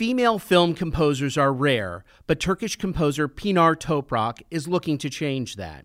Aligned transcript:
Female 0.00 0.38
film 0.38 0.72
composers 0.72 1.36
are 1.36 1.52
rare, 1.52 2.06
but 2.26 2.40
Turkish 2.40 2.76
composer 2.76 3.28
Pinar 3.28 3.76
Toprak 3.76 4.40
is 4.50 4.66
looking 4.66 4.96
to 4.96 5.10
change 5.10 5.56
that. 5.56 5.84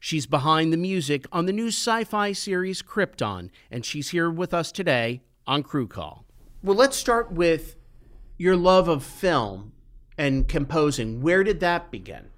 She's 0.00 0.26
behind 0.26 0.72
the 0.72 0.76
music 0.76 1.26
on 1.30 1.46
the 1.46 1.52
new 1.52 1.68
sci 1.68 2.02
fi 2.02 2.32
series 2.32 2.82
Krypton, 2.82 3.50
and 3.70 3.86
she's 3.86 4.08
here 4.08 4.28
with 4.28 4.52
us 4.52 4.72
today 4.72 5.22
on 5.46 5.62
Crew 5.62 5.86
Call. 5.86 6.24
Well, 6.64 6.74
let's 6.74 6.96
start 6.96 7.30
with 7.30 7.76
your 8.36 8.56
love 8.56 8.88
of 8.88 9.04
film 9.04 9.70
and 10.18 10.48
composing. 10.48 11.20
Where 11.20 11.44
did 11.44 11.60
that 11.60 11.92
begin? 11.92 12.30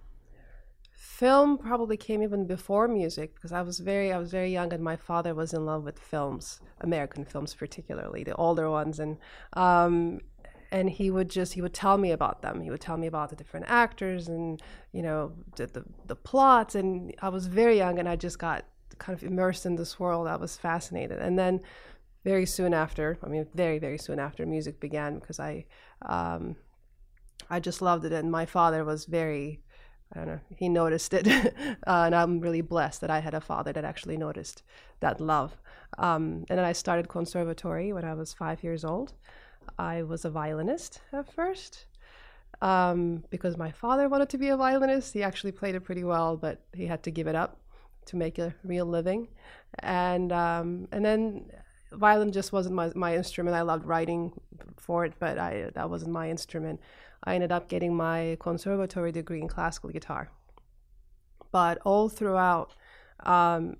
Film 0.93 1.57
probably 1.57 1.97
came 1.97 2.23
even 2.23 2.47
before 2.47 2.87
music 2.87 3.35
because 3.35 3.51
I 3.51 3.63
was 3.63 3.79
very 3.79 4.13
I 4.13 4.19
was 4.19 4.31
very 4.31 4.53
young 4.53 4.75
and 4.75 4.85
my 4.85 4.97
father 4.97 5.35
was 5.35 5.55
in 5.55 5.65
love 5.65 5.85
with 5.85 5.99
films, 5.99 6.61
American 6.83 7.25
films 7.25 7.55
particularly, 7.55 8.25
the 8.25 8.35
older 8.35 8.69
ones, 8.69 9.01
and 9.01 9.17
um, 9.55 10.21
and 10.75 10.91
he 10.91 11.09
would 11.09 11.31
just 11.31 11.53
he 11.53 11.63
would 11.63 11.73
tell 11.73 11.97
me 11.97 12.11
about 12.11 12.43
them. 12.43 12.61
He 12.61 12.69
would 12.69 12.81
tell 12.81 12.97
me 12.97 13.07
about 13.07 13.31
the 13.31 13.37
different 13.37 13.67
actors 13.69 14.27
and 14.27 14.61
you 14.93 15.03
know 15.03 15.33
the, 15.55 15.67
the, 15.69 15.85
the 16.07 16.17
plots. 16.17 16.75
And 16.75 17.15
i 17.23 17.29
was 17.29 17.47
very 17.47 17.77
young 17.79 18.01
and 18.01 18.09
i 18.09 18.17
just 18.17 18.39
got 18.41 18.65
kind 18.99 19.17
of 19.17 19.23
immersed 19.23 19.67
in 19.67 19.77
this 19.77 20.01
world. 20.01 20.27
I 20.27 20.37
was 20.37 20.57
fascinated. 20.57 21.21
And 21.21 21.39
then 21.39 21.61
very 22.25 22.47
soon 22.47 22.73
after 22.73 23.19
i 23.23 23.29
mean 23.29 23.47
very 23.55 23.79
very 23.79 23.99
soon 23.99 24.19
after 24.19 24.47
music 24.47 24.81
began 24.81 25.19
because 25.19 25.39
i 25.39 25.65
um, 26.07 26.57
i 27.49 27.61
just 27.61 27.81
loved 27.81 28.05
it. 28.05 28.13
And 28.13 28.33
my 28.33 28.45
father 28.45 28.85
was 28.85 29.05
very 29.05 29.61
I 30.13 30.19
don't 30.19 30.29
know. 30.29 30.41
He 30.57 30.69
noticed 30.69 31.15
it, 31.15 31.27
uh, 31.87 32.05
and 32.07 32.15
I'm 32.15 32.41
really 32.41 32.61
blessed 32.61 33.01
that 33.01 33.11
I 33.11 33.21
had 33.21 33.35
a 33.35 33.41
father 33.41 33.73
that 33.73 33.85
actually 33.85 34.17
noticed 34.17 34.63
that 35.01 35.21
love. 35.21 35.57
Um, 35.99 36.45
and 36.49 36.59
then 36.59 36.65
I 36.65 36.73
started 36.73 37.09
conservatory 37.09 37.93
when 37.93 38.05
I 38.05 38.15
was 38.15 38.33
five 38.33 38.63
years 38.63 38.85
old, 38.85 39.15
I 39.79 40.03
was 40.03 40.25
a 40.25 40.31
violinist 40.31 41.01
at 41.13 41.33
first 41.33 41.87
um, 42.63 43.25
because 43.31 43.57
my 43.57 43.71
father 43.71 44.09
wanted 44.09 44.29
to 44.31 44.39
be 44.39 44.49
a 44.49 44.57
violinist. 44.57 45.13
He 45.13 45.23
actually 45.23 45.53
played 45.53 45.75
it 45.75 45.81
pretty 45.81 46.05
well, 46.05 46.37
but 46.37 46.61
he 46.73 46.87
had 46.87 47.03
to 47.05 47.11
give 47.11 47.27
it 47.27 47.35
up 47.35 47.59
to 48.07 48.17
make 48.17 48.39
a 48.39 48.55
real 48.65 48.87
living. 48.87 49.29
And 49.81 50.33
um, 50.33 50.89
and 50.93 51.05
then 51.05 51.47
violin 51.93 52.33
just 52.33 52.53
wasn't 52.53 52.75
my, 52.75 52.91
my 52.95 53.17
instrument. 53.17 53.57
I 53.57 53.63
loved 53.63 53.85
writing 53.85 54.33
for 54.77 55.05
it, 55.05 55.15
but 55.19 55.39
I 55.39 55.71
that 55.75 55.91
wasn't 55.91 56.13
my 56.13 56.31
instrument. 56.31 56.81
I 57.25 57.35
ended 57.35 57.53
up 57.53 57.69
getting 57.69 57.95
my 57.95 58.37
conservatory 58.41 59.13
degree 59.13 59.41
in 59.41 59.49
classical 59.49 59.91
guitar. 59.91 60.31
But 61.53 61.79
all 61.85 62.09
throughout, 62.09 62.75
um, 63.21 63.77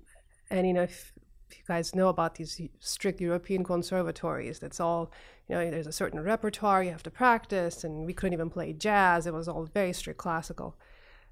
and 0.49 0.65
you 0.65 0.73
know, 0.73 0.83
if, 0.83 1.13
you 1.57 1.63
guys 1.67 1.95
know 1.95 2.09
about 2.09 2.35
these 2.35 2.61
strict 2.79 3.21
European 3.21 3.63
conservatories, 3.63 4.59
that's 4.59 4.79
all 4.79 5.11
you 5.47 5.55
know, 5.55 5.69
there's 5.69 5.87
a 5.87 5.91
certain 5.91 6.19
repertoire 6.19 6.83
you 6.83 6.91
have 6.91 7.03
to 7.03 7.11
practice, 7.11 7.83
and 7.83 8.05
we 8.05 8.13
couldn't 8.13 8.33
even 8.33 8.49
play 8.49 8.73
jazz. 8.73 9.27
It 9.27 9.33
was 9.33 9.47
all 9.47 9.65
very 9.65 9.93
strict 9.93 10.17
classical. 10.17 10.75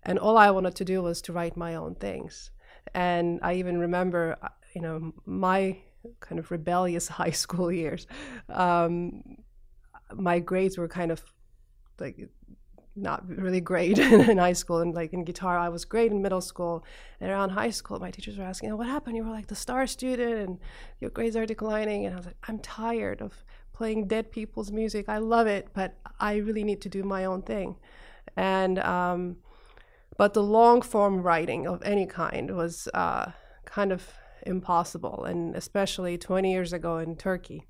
And 0.04 0.20
all 0.20 0.38
I 0.38 0.52
wanted 0.52 0.76
to 0.76 0.86
do 0.86 1.02
was 1.02 1.22
to 1.24 1.34
write 1.34 1.58
my 1.58 1.76
own 1.76 1.96
things. 1.96 2.52
And 2.94 3.40
I 3.42 3.56
even 3.56 3.80
remember, 3.80 4.38
uh, 4.42 4.50
you 4.76 4.82
know, 4.82 5.14
my 5.26 5.78
kind 6.20 6.38
of 6.38 6.52
rebellious 6.52 7.08
high 7.20 7.32
school 7.32 7.72
years. 7.72 8.06
Um, 8.50 9.38
my 10.14 10.40
grades 10.40 10.78
were 10.78 10.88
kind 10.88 11.12
of 11.12 11.24
like 12.00 12.30
not 12.96 13.28
really 13.28 13.62
great 13.62 13.98
in 14.30 14.38
high 14.38 14.54
school 14.54 14.80
and 14.80 14.94
like 14.94 15.14
in 15.14 15.24
guitar 15.24 15.58
i 15.58 15.68
was 15.68 15.84
great 15.84 16.12
in 16.12 16.22
middle 16.22 16.42
school 16.42 16.86
and 17.20 17.32
around 17.32 17.50
high 17.50 17.72
school 17.72 18.00
my 18.00 18.12
teachers 18.12 18.38
were 18.38 18.44
asking 18.44 18.72
oh, 18.72 18.76
what 18.76 18.88
happened 18.88 19.16
you 19.16 19.24
were 19.24 19.32
like 19.32 19.48
the 19.48 19.56
star 19.56 19.88
student 19.88 20.36
and 20.36 20.60
your 21.00 21.10
grades 21.10 21.36
are 21.36 21.46
declining 21.46 22.06
and 22.06 22.14
i 22.14 22.18
was 22.18 22.26
like 22.28 22.38
i'm 22.48 22.60
tired 22.60 23.20
of 23.20 23.44
playing 23.74 24.08
dead 24.08 24.32
people's 24.32 24.72
music. 24.72 25.10
I 25.10 25.18
love 25.18 25.48
it, 25.48 25.68
but 25.74 25.96
I 26.20 26.36
really 26.36 26.64
need 26.64 26.82
to 26.82 26.90
do 26.90 27.04
my 27.04 27.26
own 27.26 27.42
thing. 27.42 27.76
And 28.38 28.80
um, 28.80 29.38
but 30.18 30.34
the 30.34 30.44
long 30.44 30.82
form 30.82 31.22
writing 31.22 31.68
of 31.68 31.82
any 31.84 32.06
kind 32.06 32.56
was 32.56 32.88
uh, 32.94 33.32
kind 33.66 33.92
of 33.92 34.08
impossible, 34.46 35.26
and 35.26 35.56
especially 35.56 36.18
20 36.18 36.52
years 36.52 36.72
ago 36.72 37.00
in 37.00 37.16
Turkey. 37.16 37.66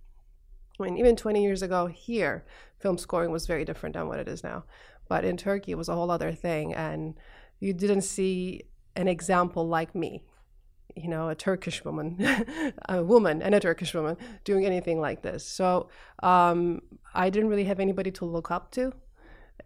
I 0.80 0.84
mean, 0.84 0.98
even 0.98 1.16
20 1.16 1.42
years 1.42 1.62
ago 1.62 1.88
here, 1.88 2.46
film 2.80 2.98
scoring 2.98 3.32
was 3.32 3.46
very 3.48 3.64
different 3.64 3.94
than 3.94 4.08
what 4.08 4.20
it 4.20 4.28
is 4.28 4.44
now. 4.44 4.66
But 5.08 5.26
in 5.26 5.38
Turkey, 5.38 5.72
it 5.72 5.78
was 5.78 5.90
a 5.90 5.96
whole 5.96 6.12
other 6.12 6.32
thing, 6.32 6.74
and 6.74 7.16
you 7.60 7.74
didn't 7.74 8.02
see 8.02 8.64
an 8.96 9.08
example 9.08 9.68
like 9.68 9.96
me 9.96 10.24
you 10.96 11.10
know, 11.10 11.30
a 11.30 11.36
Turkish 11.36 11.84
woman, 11.84 12.18
a 12.90 13.04
woman 13.04 13.42
and 13.42 13.56
a 13.56 13.60
Turkish 13.60 13.94
woman 13.94 14.18
doing 14.44 14.66
anything 14.66 15.00
like 15.00 15.22
this. 15.22 15.46
So 15.46 15.90
um, 16.22 16.82
I 17.14 17.30
didn't 17.30 17.50
really 17.50 17.64
have 17.66 17.80
anybody 17.80 18.12
to 18.12 18.26
look 18.26 18.52
up 18.52 18.72
to. 18.72 18.94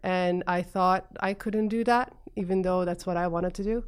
And 0.02 0.44
I 0.46 0.62
thought 0.62 1.06
I 1.20 1.34
couldn't 1.34 1.68
do 1.68 1.84
that, 1.84 2.14
even 2.36 2.62
though 2.62 2.84
that's 2.84 3.06
what 3.06 3.16
I 3.16 3.26
wanted 3.26 3.54
to 3.54 3.64
do. 3.64 3.84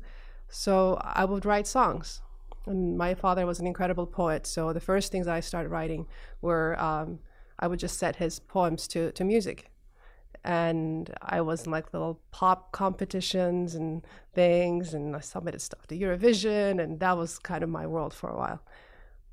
So 0.49 0.99
I 1.03 1.25
would 1.25 1.45
write 1.45 1.67
songs. 1.67 2.21
And 2.67 2.99
my 2.99 3.15
father 3.15 3.47
was 3.47 3.61
an 3.61 3.67
incredible 3.67 4.07
poet. 4.07 4.47
So 4.47 4.73
the 4.73 4.81
first 4.81 5.13
things 5.13 5.27
I 5.27 5.41
started 5.41 5.71
writing 5.71 6.07
were 6.43 6.79
um, 6.81 7.21
I 7.59 7.69
would 7.69 7.79
just 7.79 7.99
set 7.99 8.17
his 8.17 8.39
poems 8.39 8.89
to, 8.89 9.13
to 9.13 9.25
music 9.25 9.71
and 10.45 11.13
I 11.21 11.41
was 11.43 11.67
in 11.67 11.73
like 11.73 11.93
little 11.93 12.21
pop 12.31 12.73
competitions 12.73 13.75
and 13.75 14.07
things, 14.35 14.95
and 14.95 15.15
I 15.15 15.21
submitted 15.21 15.61
stuff 15.61 15.87
to 15.89 15.99
Eurovision, 15.99 16.83
and 16.83 16.99
that 17.01 17.17
was 17.17 17.39
kind 17.39 17.63
of 17.63 17.69
my 17.69 17.87
world 17.87 18.15
for 18.15 18.31
a 18.31 18.37
while. 18.37 18.63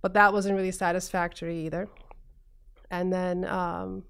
But 0.01 0.13
that 0.13 0.33
wasn't 0.33 0.55
really 0.55 0.71
satisfactory 0.71 1.65
either. 1.65 1.89
And 2.91 3.11
then 3.11 3.45
um, 3.45 4.03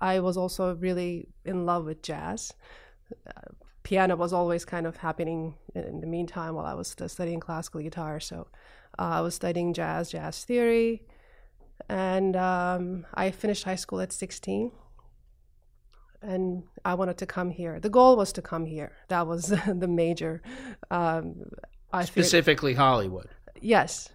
I 0.00 0.20
was 0.20 0.36
also 0.36 0.74
really 0.74 1.28
in 1.44 1.64
love 1.64 1.84
with 1.84 2.02
jazz. 2.02 2.52
Uh, 3.26 3.52
piano 3.82 4.16
was 4.16 4.32
always 4.32 4.64
kind 4.64 4.86
of 4.86 4.96
happening 4.96 5.54
in 5.74 6.00
the 6.00 6.06
meantime 6.06 6.54
while 6.54 6.66
I 6.66 6.74
was 6.74 6.94
studying 7.06 7.38
classical 7.38 7.80
guitar. 7.80 8.18
So 8.18 8.48
uh, 8.98 9.02
I 9.02 9.20
was 9.20 9.34
studying 9.36 9.74
jazz, 9.74 10.10
jazz 10.10 10.44
theory, 10.44 11.02
and 11.88 12.34
um, 12.34 13.06
I 13.14 13.30
finished 13.30 13.62
high 13.62 13.76
school 13.76 14.00
at 14.00 14.12
16 14.12 14.72
and 16.22 16.62
I 16.84 16.94
wanted 16.94 17.18
to 17.18 17.26
come 17.26 17.50
here. 17.50 17.80
The 17.80 17.90
goal 17.90 18.16
was 18.16 18.32
to 18.34 18.42
come 18.42 18.66
here. 18.66 18.92
That 19.08 19.26
was 19.26 19.46
the 19.66 19.88
major. 19.88 20.42
Um, 20.90 21.50
I 21.92 22.04
specifically 22.04 22.72
figured, 22.72 22.86
Hollywood. 22.86 23.28
Yes, 23.60 24.10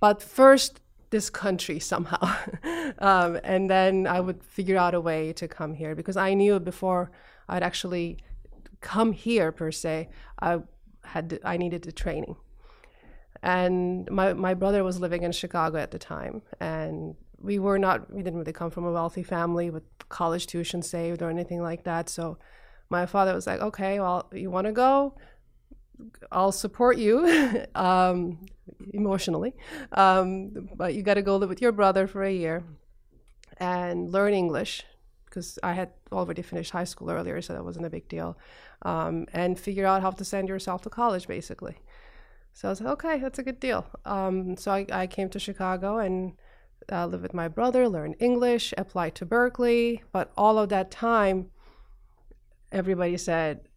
but 0.00 0.22
first 0.22 0.80
this 1.10 1.30
country 1.30 1.78
somehow, 1.78 2.22
um, 2.98 3.38
and 3.44 3.70
then 3.70 4.06
I 4.06 4.20
would 4.20 4.42
figure 4.42 4.76
out 4.76 4.94
a 4.94 5.00
way 5.00 5.32
to 5.34 5.46
come 5.46 5.74
here 5.74 5.94
because 5.94 6.16
I 6.16 6.34
knew 6.34 6.58
before 6.58 7.12
I'd 7.48 7.62
actually 7.62 8.18
come 8.80 9.12
here 9.12 9.52
per 9.52 9.70
se. 9.70 10.08
I 10.40 10.60
had 11.04 11.38
I 11.44 11.56
needed 11.56 11.82
the 11.82 11.92
training, 11.92 12.36
and 13.42 14.10
my 14.10 14.32
my 14.32 14.54
brother 14.54 14.82
was 14.82 14.98
living 15.00 15.22
in 15.22 15.32
Chicago 15.32 15.78
at 15.78 15.90
the 15.90 15.98
time, 15.98 16.42
and 16.60 17.16
we 17.44 17.58
were 17.58 17.78
not 17.78 18.12
we 18.12 18.22
didn't 18.22 18.38
really 18.38 18.52
come 18.52 18.70
from 18.70 18.86
a 18.86 18.92
wealthy 18.92 19.22
family 19.22 19.70
with 19.70 19.84
college 20.08 20.46
tuition 20.46 20.82
saved 20.82 21.22
or 21.22 21.28
anything 21.28 21.60
like 21.62 21.84
that. 21.84 22.08
So 22.08 22.38
my 22.88 23.06
father 23.06 23.34
was 23.34 23.46
like 23.46 23.60
okay 23.60 24.00
well 24.00 24.28
you 24.32 24.50
want 24.50 24.66
to 24.66 24.72
go? 24.72 25.16
I'll 26.32 26.52
support 26.52 26.96
you 26.96 27.16
um, 27.74 28.40
emotionally 28.92 29.54
um, 29.92 30.68
but 30.74 30.94
you 30.94 31.02
got 31.02 31.14
to 31.14 31.22
go 31.22 31.36
live 31.36 31.48
with 31.48 31.62
your 31.62 31.72
brother 31.72 32.06
for 32.06 32.24
a 32.24 32.32
year 32.32 32.64
and 33.58 34.10
learn 34.10 34.32
english. 34.32 34.82
Because 35.26 35.58
i 35.64 35.72
had 35.72 35.90
already 36.12 36.42
finished 36.42 36.70
high 36.70 36.84
school 36.84 37.10
earlier 37.10 37.42
so 37.42 37.52
that 37.52 37.64
wasn't 37.64 37.84
a 37.84 37.90
big 37.90 38.06
deal 38.08 38.38
um, 38.82 39.26
and 39.32 39.58
figure 39.58 39.86
out 39.86 40.00
how 40.00 40.12
to 40.12 40.24
send 40.24 40.48
yourself 40.48 40.82
to 40.82 40.90
college 40.90 41.26
basically. 41.28 41.76
So 42.54 42.68
i 42.68 42.70
was 42.70 42.80
like 42.80 42.92
okay 42.96 43.18
that's 43.18 43.38
a 43.38 43.42
good 43.42 43.60
deal. 43.60 43.86
Um, 44.04 44.56
so 44.56 44.70
I, 44.72 44.86
I 45.02 45.06
came 45.06 45.28
to 45.30 45.38
chicago 45.38 45.98
and 45.98 46.32
uh, 46.90 47.06
live 47.06 47.22
with 47.22 47.34
my 47.34 47.48
brother, 47.48 47.88
learn 47.88 48.14
English, 48.14 48.74
apply 48.76 49.10
to 49.10 49.26
Berklee. 49.26 50.00
But 50.12 50.32
all 50.36 50.58
of 50.58 50.68
that 50.70 50.90
time, 50.90 51.50
everybody 52.72 53.16
said, 53.16 53.68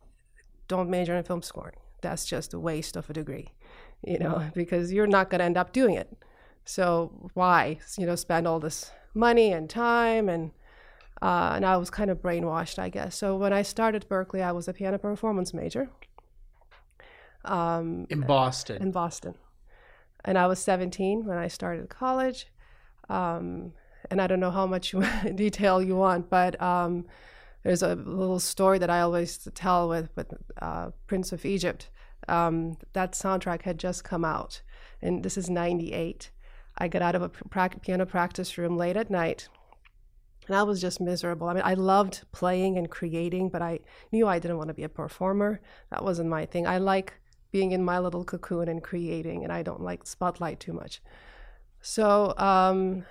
don't 0.67 0.89
major 0.89 1.15
in 1.15 1.23
film 1.23 1.41
scoring. 1.41 1.75
That's 2.01 2.25
just 2.25 2.53
a 2.53 2.59
waste 2.59 2.95
of 2.95 3.09
a 3.09 3.13
degree, 3.13 3.49
you 4.03 4.19
know, 4.19 4.49
because 4.53 4.91
you're 4.91 5.07
not 5.07 5.29
going 5.29 5.39
to 5.39 5.45
end 5.45 5.57
up 5.57 5.73
doing 5.73 5.95
it. 5.95 6.15
So 6.65 7.31
why, 7.33 7.79
you 7.97 8.05
know, 8.05 8.15
spend 8.15 8.47
all 8.47 8.59
this 8.59 8.91
money 9.13 9.53
and 9.53 9.69
time 9.69 10.29
and 10.29 10.51
uh, 11.19 11.53
and 11.55 11.65
I 11.65 11.77
was 11.77 11.89
kind 11.89 12.11
of 12.11 12.21
brainwashed, 12.21 12.77
I 12.77 12.89
guess. 12.89 13.15
So 13.15 13.35
when 13.37 13.51
I 13.51 13.63
started 13.63 14.07
Berklee, 14.07 14.43
I 14.43 14.51
was 14.51 14.67
a 14.67 14.73
piano 14.73 14.99
performance 14.99 15.51
major. 15.51 15.89
Um, 17.43 18.05
in 18.11 18.21
Boston. 18.21 18.81
In 18.81 18.91
Boston. 18.91 19.33
And 20.23 20.37
I 20.37 20.45
was 20.45 20.59
17 20.59 21.25
when 21.25 21.37
I 21.37 21.47
started 21.47 21.89
college. 21.89 22.47
Um, 23.09 23.74
and 24.09 24.21
I 24.21 24.27
don't 24.27 24.39
know 24.39 24.51
how 24.51 24.65
much 24.65 24.94
detail 25.36 25.81
you 25.81 25.95
want, 25.95 26.30
but 26.30 26.62
um, 26.62 27.06
there's 27.63 27.81
a 27.81 27.95
little 27.95 28.39
story 28.39 28.80
that 28.80 28.89
I 28.89 29.01
always 29.01 29.48
tell 29.54 29.89
with 29.89 30.09
with 30.15 30.33
uh, 30.62 30.92
Prince 31.07 31.31
of 31.31 31.45
Egypt. 31.45 31.89
Um, 32.27 32.77
that 32.94 33.13
soundtrack 33.13 33.62
had 33.63 33.77
just 33.77 34.04
come 34.04 34.25
out, 34.25 34.62
and 35.01 35.24
this 35.24 35.38
is 35.38 35.50
'98. 35.50 36.31
I 36.77 36.88
got 36.88 37.01
out 37.01 37.15
of 37.15 37.21
a 37.24 37.30
pra- 37.30 37.69
piano 37.81 38.06
practice 38.06 38.57
room 38.57 38.77
late 38.77 38.98
at 38.98 39.09
night, 39.09 39.50
and 40.48 40.56
I 40.56 40.63
was 40.63 40.80
just 40.80 41.01
miserable. 41.01 41.48
I 41.48 41.54
mean, 41.54 41.63
I 41.65 41.74
loved 41.74 42.21
playing 42.31 42.77
and 42.77 42.89
creating, 42.89 43.50
but 43.50 43.62
I 43.62 43.80
knew 44.12 44.27
I 44.27 44.39
didn't 44.39 44.57
want 44.57 44.69
to 44.69 44.74
be 44.74 44.83
a 44.83 44.89
performer. 44.89 45.62
That 45.89 46.04
wasn't 46.04 46.30
my 46.30 46.45
thing. 46.45 46.68
I 46.68 46.77
like 46.77 47.13
being 47.51 47.71
in 47.71 47.83
my 47.83 48.00
little 48.00 48.24
cocoon 48.24 48.68
and 48.68 48.83
creating, 48.83 49.44
and 49.44 49.51
I 49.51 49.63
don't 49.63 49.81
like 49.81 50.06
spotlight 50.06 50.59
too 50.59 50.74
much. 50.74 51.01
So 51.87 52.33
um, 52.37 53.05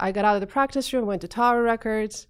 I 0.00 0.10
got 0.10 0.24
out 0.24 0.34
of 0.34 0.40
the 0.40 0.46
practice 0.46 0.94
room, 0.94 1.04
went 1.04 1.20
to 1.20 1.28
Tower 1.28 1.62
Records, 1.62 2.26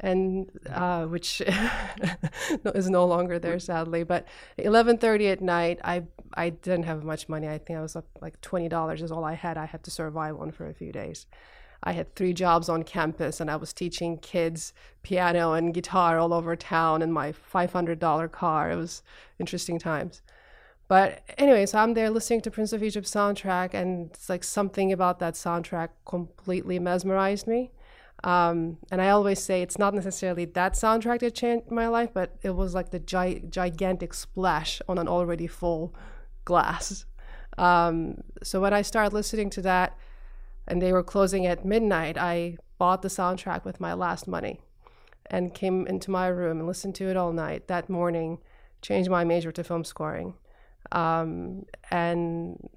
and 0.00 0.50
uh, 0.70 1.04
which 1.04 1.42
is 2.64 2.88
no 2.88 3.04
longer 3.04 3.38
there 3.38 3.58
sadly. 3.58 4.04
But 4.04 4.26
11:30 4.58 5.32
at 5.32 5.42
night, 5.42 5.80
I 5.84 6.04
I 6.32 6.48
didn't 6.48 6.84
have 6.84 7.04
much 7.04 7.28
money. 7.28 7.46
I 7.46 7.58
think 7.58 7.78
I 7.78 7.82
was 7.82 7.94
up 7.94 8.06
like 8.22 8.40
twenty 8.40 8.70
dollars 8.70 9.02
is 9.02 9.12
all 9.12 9.22
I 9.22 9.34
had. 9.34 9.58
I 9.58 9.66
had 9.66 9.82
to 9.84 9.90
survive 9.90 10.40
on 10.40 10.50
for 10.50 10.66
a 10.66 10.72
few 10.72 10.92
days. 10.92 11.26
I 11.82 11.92
had 11.92 12.14
three 12.14 12.32
jobs 12.32 12.70
on 12.70 12.82
campus 12.82 13.38
and 13.38 13.50
I 13.50 13.56
was 13.56 13.74
teaching 13.74 14.16
kids 14.16 14.72
piano 15.02 15.52
and 15.52 15.74
guitar 15.74 16.18
all 16.18 16.32
over 16.32 16.56
town 16.56 17.02
in 17.02 17.12
my 17.12 17.32
$500 17.32 18.32
car. 18.32 18.70
It 18.70 18.76
was 18.76 19.02
interesting 19.38 19.78
times. 19.78 20.22
But 20.88 21.22
anyway, 21.36 21.66
so 21.66 21.78
I'm 21.78 21.94
there 21.94 22.10
listening 22.10 22.42
to 22.42 22.50
Prince 22.50 22.72
of 22.72 22.82
Egypt 22.82 23.06
soundtrack, 23.06 23.74
and 23.74 24.10
it's 24.10 24.28
like 24.28 24.44
something 24.44 24.92
about 24.92 25.18
that 25.18 25.34
soundtrack 25.34 25.88
completely 26.04 26.78
mesmerized 26.78 27.46
me. 27.46 27.72
Um, 28.22 28.78
and 28.90 29.02
I 29.02 29.10
always 29.10 29.42
say 29.42 29.62
it's 29.62 29.78
not 29.78 29.94
necessarily 29.94 30.44
that 30.44 30.74
soundtrack 30.74 31.20
that 31.20 31.34
changed 31.34 31.70
my 31.70 31.88
life, 31.88 32.10
but 32.14 32.36
it 32.42 32.50
was 32.50 32.74
like 32.74 32.90
the 32.90 32.98
gi- 32.98 33.44
gigantic 33.50 34.14
splash 34.14 34.80
on 34.88 34.98
an 34.98 35.08
already 35.08 35.46
full 35.46 35.94
glass. 36.44 37.04
Um, 37.58 38.22
so 38.42 38.60
when 38.60 38.72
I 38.72 38.82
started 38.82 39.12
listening 39.12 39.50
to 39.50 39.62
that, 39.62 39.98
and 40.68 40.80
they 40.80 40.92
were 40.92 41.02
closing 41.02 41.46
at 41.46 41.64
midnight, 41.64 42.16
I 42.18 42.58
bought 42.78 43.02
the 43.02 43.08
soundtrack 43.08 43.64
with 43.64 43.80
my 43.80 43.92
last 43.92 44.26
money 44.26 44.60
and 45.26 45.54
came 45.54 45.86
into 45.86 46.10
my 46.10 46.28
room 46.28 46.58
and 46.58 46.66
listened 46.66 46.94
to 46.96 47.08
it 47.08 47.16
all 47.16 47.32
night. 47.32 47.68
That 47.68 47.88
morning, 47.88 48.38
changed 48.82 49.10
my 49.10 49.24
major 49.24 49.50
to 49.52 49.64
film 49.64 49.84
scoring. 49.84 50.34
Um, 50.92 51.64
and 51.90 52.68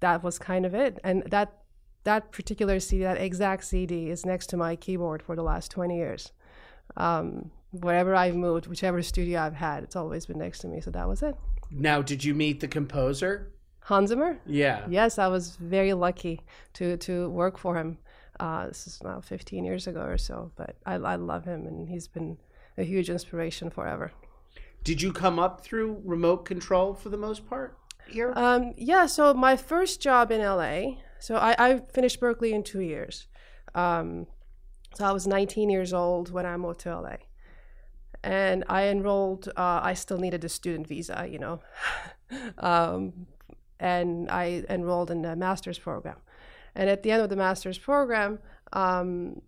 that 0.00 0.22
was 0.22 0.38
kind 0.38 0.66
of 0.66 0.74
it. 0.74 0.98
And 1.04 1.22
that 1.30 1.60
that 2.04 2.32
particular 2.32 2.80
CD, 2.80 3.02
that 3.02 3.20
exact 3.20 3.64
CD, 3.64 4.10
is 4.10 4.26
next 4.26 4.48
to 4.48 4.56
my 4.56 4.76
keyboard 4.76 5.22
for 5.22 5.34
the 5.34 5.42
last 5.42 5.70
20 5.70 5.96
years. 5.96 6.32
Um, 6.98 7.50
wherever 7.70 8.14
I've 8.14 8.36
moved, 8.36 8.66
whichever 8.66 9.02
studio 9.02 9.40
I've 9.40 9.54
had, 9.54 9.84
it's 9.84 9.96
always 9.96 10.26
been 10.26 10.38
next 10.38 10.58
to 10.60 10.68
me. 10.68 10.80
So 10.80 10.90
that 10.90 11.08
was 11.08 11.22
it. 11.22 11.34
Now, 11.70 12.02
did 12.02 12.22
you 12.22 12.34
meet 12.34 12.60
the 12.60 12.68
composer? 12.68 13.52
Hans 13.80 14.10
Zimmer? 14.10 14.38
Yeah. 14.46 14.86
Yes, 14.88 15.18
I 15.18 15.28
was 15.28 15.56
very 15.56 15.92
lucky 15.92 16.40
to 16.74 16.96
to 16.98 17.28
work 17.30 17.58
for 17.58 17.76
him. 17.76 17.98
Uh, 18.40 18.68
this 18.68 18.86
is 18.86 19.02
now 19.02 19.20
15 19.20 19.64
years 19.64 19.86
ago 19.86 20.00
or 20.00 20.18
so, 20.18 20.50
but 20.56 20.76
I, 20.84 20.94
I 20.94 21.16
love 21.16 21.44
him 21.44 21.66
and 21.66 21.88
he's 21.88 22.08
been 22.08 22.38
a 22.76 22.82
huge 22.82 23.08
inspiration 23.08 23.70
forever. 23.70 24.12
Did 24.84 25.00
you 25.00 25.12
come 25.12 25.38
up 25.38 25.62
through 25.62 26.02
remote 26.04 26.44
control 26.44 26.94
for 26.94 27.08
the 27.08 27.16
most 27.16 27.48
part 27.48 27.78
here? 28.06 28.32
Um, 28.36 28.74
yeah, 28.76 29.06
so 29.06 29.32
my 29.32 29.56
first 29.56 30.00
job 30.00 30.30
in 30.30 30.42
LA, 30.42 31.00
so 31.18 31.36
I, 31.36 31.56
I 31.58 31.80
finished 31.92 32.20
Berklee 32.20 32.52
in 32.52 32.62
two 32.62 32.80
years. 32.80 33.26
Um, 33.74 34.26
so 34.94 35.06
I 35.06 35.12
was 35.12 35.26
19 35.26 35.70
years 35.70 35.92
old 35.92 36.30
when 36.30 36.44
I 36.44 36.56
moved 36.58 36.80
to 36.80 37.00
LA. 37.00 37.16
And 38.22 38.64
I 38.68 38.88
enrolled, 38.88 39.48
uh, 39.56 39.80
I 39.82 39.94
still 39.94 40.18
needed 40.18 40.44
a 40.44 40.48
student 40.48 40.86
visa, 40.86 41.26
you 41.30 41.38
know. 41.38 41.60
um, 42.58 43.26
and 43.80 44.30
I 44.30 44.64
enrolled 44.68 45.10
in 45.10 45.24
a 45.24 45.34
master's 45.34 45.78
program. 45.78 46.16
And 46.74 46.90
at 46.90 47.02
the 47.02 47.10
end 47.10 47.22
of 47.22 47.30
the 47.30 47.36
master's 47.36 47.78
program, 47.78 48.38
um, 48.72 49.42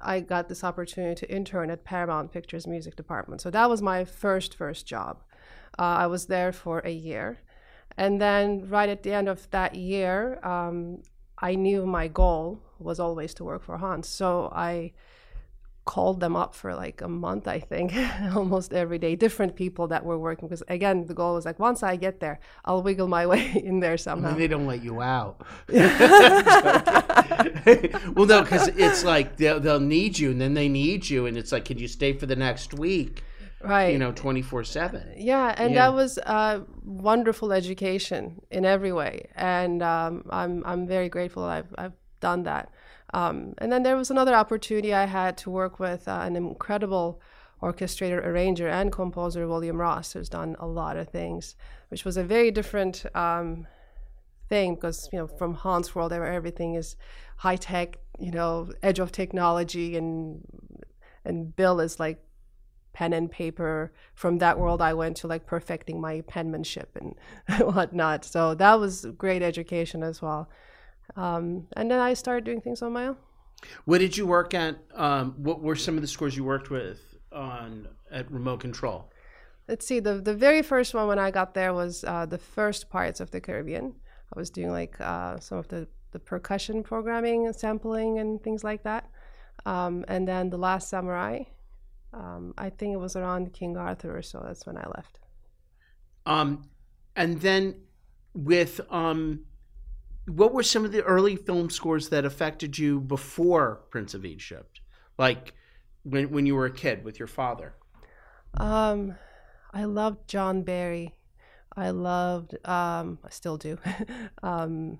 I 0.00 0.20
got 0.20 0.48
this 0.48 0.64
opportunity 0.64 1.14
to 1.20 1.32
intern 1.32 1.70
at 1.70 1.84
Paramount 1.84 2.32
Pictures 2.32 2.66
Music 2.66 2.96
Department. 2.96 3.40
So 3.40 3.50
that 3.50 3.68
was 3.68 3.82
my 3.82 4.04
first 4.04 4.54
first 4.54 4.86
job. 4.86 5.22
Uh, 5.78 6.04
I 6.04 6.06
was 6.06 6.26
there 6.26 6.52
for 6.52 6.80
a 6.80 6.90
year, 6.90 7.38
and 7.96 8.20
then 8.20 8.68
right 8.68 8.88
at 8.88 9.02
the 9.02 9.12
end 9.12 9.28
of 9.28 9.48
that 9.50 9.74
year, 9.74 10.38
um, 10.44 11.02
I 11.38 11.54
knew 11.54 11.86
my 11.86 12.08
goal 12.08 12.62
was 12.78 13.00
always 13.00 13.32
to 13.34 13.44
work 13.44 13.62
for 13.62 13.78
Hans. 13.78 14.08
So 14.08 14.50
I 14.54 14.92
called 15.90 16.20
them 16.20 16.36
up 16.36 16.54
for 16.54 16.72
like 16.72 17.02
a 17.02 17.08
month, 17.08 17.48
I 17.48 17.58
think, 17.58 17.92
almost 18.36 18.72
every 18.72 18.98
day, 18.98 19.16
different 19.16 19.56
people 19.56 19.88
that 19.88 20.04
were 20.04 20.16
working. 20.16 20.46
Because 20.46 20.62
again, 20.68 21.06
the 21.06 21.14
goal 21.14 21.34
was 21.34 21.44
like, 21.44 21.58
once 21.58 21.82
I 21.82 21.96
get 21.96 22.20
there, 22.20 22.38
I'll 22.64 22.80
wiggle 22.80 23.08
my 23.08 23.26
way 23.32 23.60
in 23.70 23.80
there 23.80 23.98
somehow. 23.98 24.36
they 24.36 24.46
don't 24.46 24.68
let 24.68 24.84
you 24.84 25.02
out. 25.02 25.42
well, 28.14 28.26
no, 28.26 28.42
because 28.42 28.68
it's 28.68 29.02
like 29.02 29.36
they'll, 29.36 29.58
they'll 29.58 29.80
need 29.80 30.16
you 30.16 30.30
and 30.30 30.40
then 30.40 30.54
they 30.54 30.68
need 30.68 31.10
you. 31.10 31.26
And 31.26 31.36
it's 31.36 31.50
like, 31.50 31.64
can 31.64 31.76
you 31.78 31.88
stay 31.88 32.12
for 32.12 32.26
the 32.26 32.36
next 32.36 32.72
week? 32.72 33.24
Right. 33.60 33.92
You 33.92 33.98
know, 33.98 34.12
24 34.12 34.62
7. 34.62 35.14
Yeah. 35.16 35.52
And 35.58 35.74
Yeah. 35.74 35.86
that 35.86 35.96
was 35.96 36.18
a 36.18 36.62
wonderful 36.84 37.52
education 37.52 38.40
in 38.48 38.64
every 38.64 38.92
way. 38.92 39.26
And 39.34 39.82
um, 39.82 40.24
I'm, 40.30 40.62
I'm 40.64 40.86
very 40.86 41.08
grateful 41.08 41.42
I've, 41.42 41.74
I've 41.76 41.94
done 42.20 42.44
that. 42.44 42.70
Um, 43.12 43.54
and 43.58 43.72
then 43.72 43.82
there 43.82 43.96
was 43.96 44.10
another 44.10 44.34
opportunity 44.34 44.94
I 44.94 45.06
had 45.06 45.36
to 45.38 45.50
work 45.50 45.80
with 45.80 46.06
uh, 46.06 46.20
an 46.22 46.36
incredible 46.36 47.20
orchestrator, 47.62 48.24
arranger, 48.24 48.68
and 48.68 48.90
composer, 48.90 49.46
William 49.46 49.80
Ross, 49.80 50.12
who's 50.12 50.28
done 50.28 50.56
a 50.58 50.66
lot 50.66 50.96
of 50.96 51.08
things, 51.08 51.56
which 51.88 52.04
was 52.04 52.16
a 52.16 52.24
very 52.24 52.50
different 52.50 53.04
um, 53.14 53.66
thing 54.48 54.74
because, 54.74 55.08
you 55.12 55.18
know, 55.18 55.26
from 55.26 55.54
Hans' 55.54 55.94
world, 55.94 56.12
everything 56.12 56.74
is 56.74 56.96
high 57.36 57.56
tech, 57.56 57.98
you 58.18 58.30
know, 58.30 58.70
edge 58.82 58.98
of 58.98 59.12
technology, 59.12 59.96
and 59.96 60.42
and 61.24 61.54
Bill 61.54 61.80
is 61.80 62.00
like 62.00 62.22
pen 62.92 63.12
and 63.12 63.30
paper. 63.30 63.92
From 64.14 64.38
that 64.38 64.58
world, 64.58 64.80
I 64.80 64.94
went 64.94 65.16
to 65.18 65.26
like 65.26 65.46
perfecting 65.46 66.00
my 66.00 66.22
penmanship 66.22 66.96
and 66.96 67.14
whatnot. 67.74 68.24
So 68.24 68.54
that 68.54 68.80
was 68.80 69.06
great 69.16 69.42
education 69.42 70.02
as 70.02 70.22
well. 70.22 70.48
Um, 71.16 71.66
and 71.76 71.90
then 71.90 72.00
I 72.00 72.14
started 72.14 72.44
doing 72.44 72.60
things 72.60 72.82
on 72.82 72.92
my 72.92 73.08
own. 73.08 73.16
What 73.84 73.98
did 73.98 74.16
you 74.16 74.26
work 74.26 74.54
at? 74.54 74.78
Um, 74.94 75.34
what 75.36 75.60
were 75.60 75.76
some 75.76 75.96
of 75.96 76.02
the 76.02 76.08
scores 76.08 76.36
you 76.36 76.44
worked 76.44 76.70
with 76.70 77.00
on 77.32 77.88
at 78.10 78.30
remote 78.30 78.60
control? 78.60 79.10
Let's 79.68 79.86
see. 79.86 80.00
The 80.00 80.14
the 80.14 80.34
very 80.34 80.62
first 80.62 80.94
one 80.94 81.06
when 81.06 81.18
I 81.18 81.30
got 81.30 81.54
there 81.54 81.72
was 81.74 82.04
uh, 82.04 82.26
the 82.26 82.38
first 82.38 82.88
Pirates 82.88 83.20
of 83.20 83.30
the 83.30 83.40
Caribbean. 83.40 83.94
I 84.34 84.38
was 84.38 84.50
doing 84.50 84.70
like 84.70 85.00
uh, 85.00 85.38
some 85.40 85.58
of 85.58 85.68
the 85.68 85.86
the 86.12 86.18
percussion 86.18 86.82
programming 86.82 87.46
and 87.46 87.54
sampling 87.54 88.18
and 88.18 88.42
things 88.42 88.64
like 88.64 88.82
that. 88.82 89.08
Um, 89.66 90.04
and 90.08 90.26
then 90.26 90.50
the 90.50 90.58
Last 90.58 90.88
Samurai. 90.88 91.44
Um, 92.12 92.54
I 92.58 92.70
think 92.70 92.94
it 92.94 92.96
was 92.98 93.14
around 93.14 93.52
King 93.52 93.76
Arthur 93.76 94.16
or 94.16 94.22
so. 94.22 94.42
That's 94.44 94.66
when 94.66 94.76
I 94.76 94.86
left. 94.96 95.20
Um, 96.26 96.64
and 97.14 97.40
then 97.40 97.76
with 98.34 98.80
um, 98.90 99.44
what 100.30 100.52
were 100.52 100.62
some 100.62 100.84
of 100.84 100.92
the 100.92 101.02
early 101.02 101.36
film 101.36 101.70
scores 101.70 102.08
that 102.10 102.24
affected 102.24 102.78
you 102.78 103.00
before 103.00 103.82
Prince 103.90 104.14
of 104.14 104.24
Egypt? 104.24 104.80
Like 105.18 105.54
when 106.04 106.30
when 106.30 106.46
you 106.46 106.54
were 106.54 106.66
a 106.66 106.72
kid 106.72 107.04
with 107.04 107.18
your 107.18 107.28
father? 107.28 107.74
Um, 108.54 109.16
I 109.72 109.84
loved 109.84 110.28
John 110.28 110.62
Barry. 110.62 111.14
I 111.76 111.90
loved, 111.90 112.54
um, 112.66 113.18
I 113.24 113.30
still 113.30 113.56
do, 113.56 113.78
um, 114.42 114.98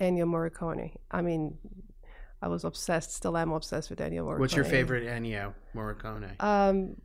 Ennio 0.00 0.24
Morricone. 0.24 0.92
I 1.10 1.20
mean, 1.20 1.58
I 2.40 2.48
was 2.48 2.64
obsessed, 2.64 3.12
still 3.12 3.36
am 3.36 3.52
obsessed 3.52 3.90
with 3.90 3.98
Ennio 3.98 4.24
Morricone. 4.24 4.38
What's 4.38 4.56
your 4.56 4.64
favorite 4.64 5.06
Ennio 5.06 5.52
Morricone? 5.74 6.42
Um, 6.42 6.96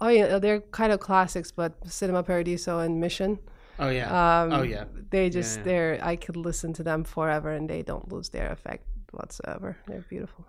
oh 0.00 0.08
yeah, 0.08 0.38
they're 0.38 0.60
kind 0.60 0.92
of 0.92 1.00
classics, 1.00 1.52
but 1.52 1.74
Cinema 1.90 2.22
Paradiso 2.22 2.80
and 2.80 3.00
Mission. 3.00 3.38
Oh 3.78 3.88
yeah. 3.88 4.42
Um, 4.42 4.52
oh 4.52 4.62
yeah. 4.62 4.84
They 5.10 5.30
just, 5.30 5.58
yeah. 5.58 5.64
they're, 5.64 5.98
I 6.02 6.16
could 6.16 6.36
listen 6.36 6.72
to 6.74 6.82
them 6.82 7.04
forever 7.04 7.50
and 7.50 7.68
they 7.68 7.82
don't 7.82 8.10
lose 8.10 8.28
their 8.30 8.50
effect 8.50 8.86
whatsoever. 9.12 9.76
They're 9.86 10.04
beautiful. 10.08 10.44